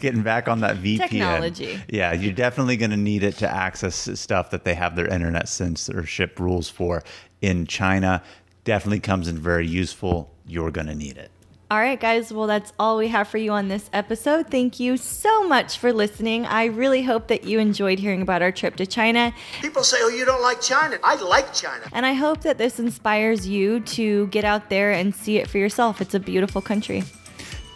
[0.00, 0.98] Getting back on that VPN.
[1.08, 1.80] Technology.
[1.88, 5.48] Yeah, you're definitely going to need it to access stuff that they have their internet
[5.48, 7.04] censorship rules for
[7.42, 8.24] in China.
[8.64, 10.32] Definitely comes in very useful.
[10.48, 11.30] You're going to need it.
[11.70, 12.32] All right, guys.
[12.32, 14.48] Well, that's all we have for you on this episode.
[14.48, 16.44] Thank you so much for listening.
[16.44, 19.32] I really hope that you enjoyed hearing about our trip to China.
[19.60, 20.98] People say, oh, you don't like China.
[21.04, 21.84] I like China.
[21.92, 25.58] And I hope that this inspires you to get out there and see it for
[25.58, 26.00] yourself.
[26.00, 27.04] It's a beautiful country.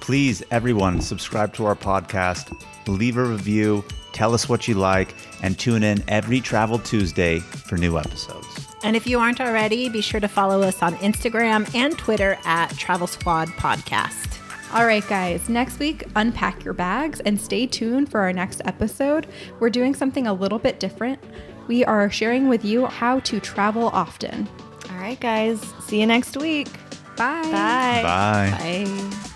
[0.01, 2.53] Please, everyone, subscribe to our podcast,
[2.89, 7.77] leave a review, tell us what you like, and tune in every Travel Tuesday for
[7.77, 8.64] new episodes.
[8.85, 12.69] And if you aren't already, be sure to follow us on Instagram and Twitter at
[12.77, 14.39] Travel Squad Podcast.
[14.75, 19.27] All right, guys, next week, unpack your bags and stay tuned for our next episode.
[19.59, 21.19] We're doing something a little bit different.
[21.67, 24.49] We are sharing with you how to travel often.
[24.91, 25.61] All right, guys.
[25.81, 26.69] See you next week.
[27.17, 27.43] Bye.
[27.45, 28.03] Bye.
[28.03, 28.85] Bye.
[28.85, 29.31] Bye.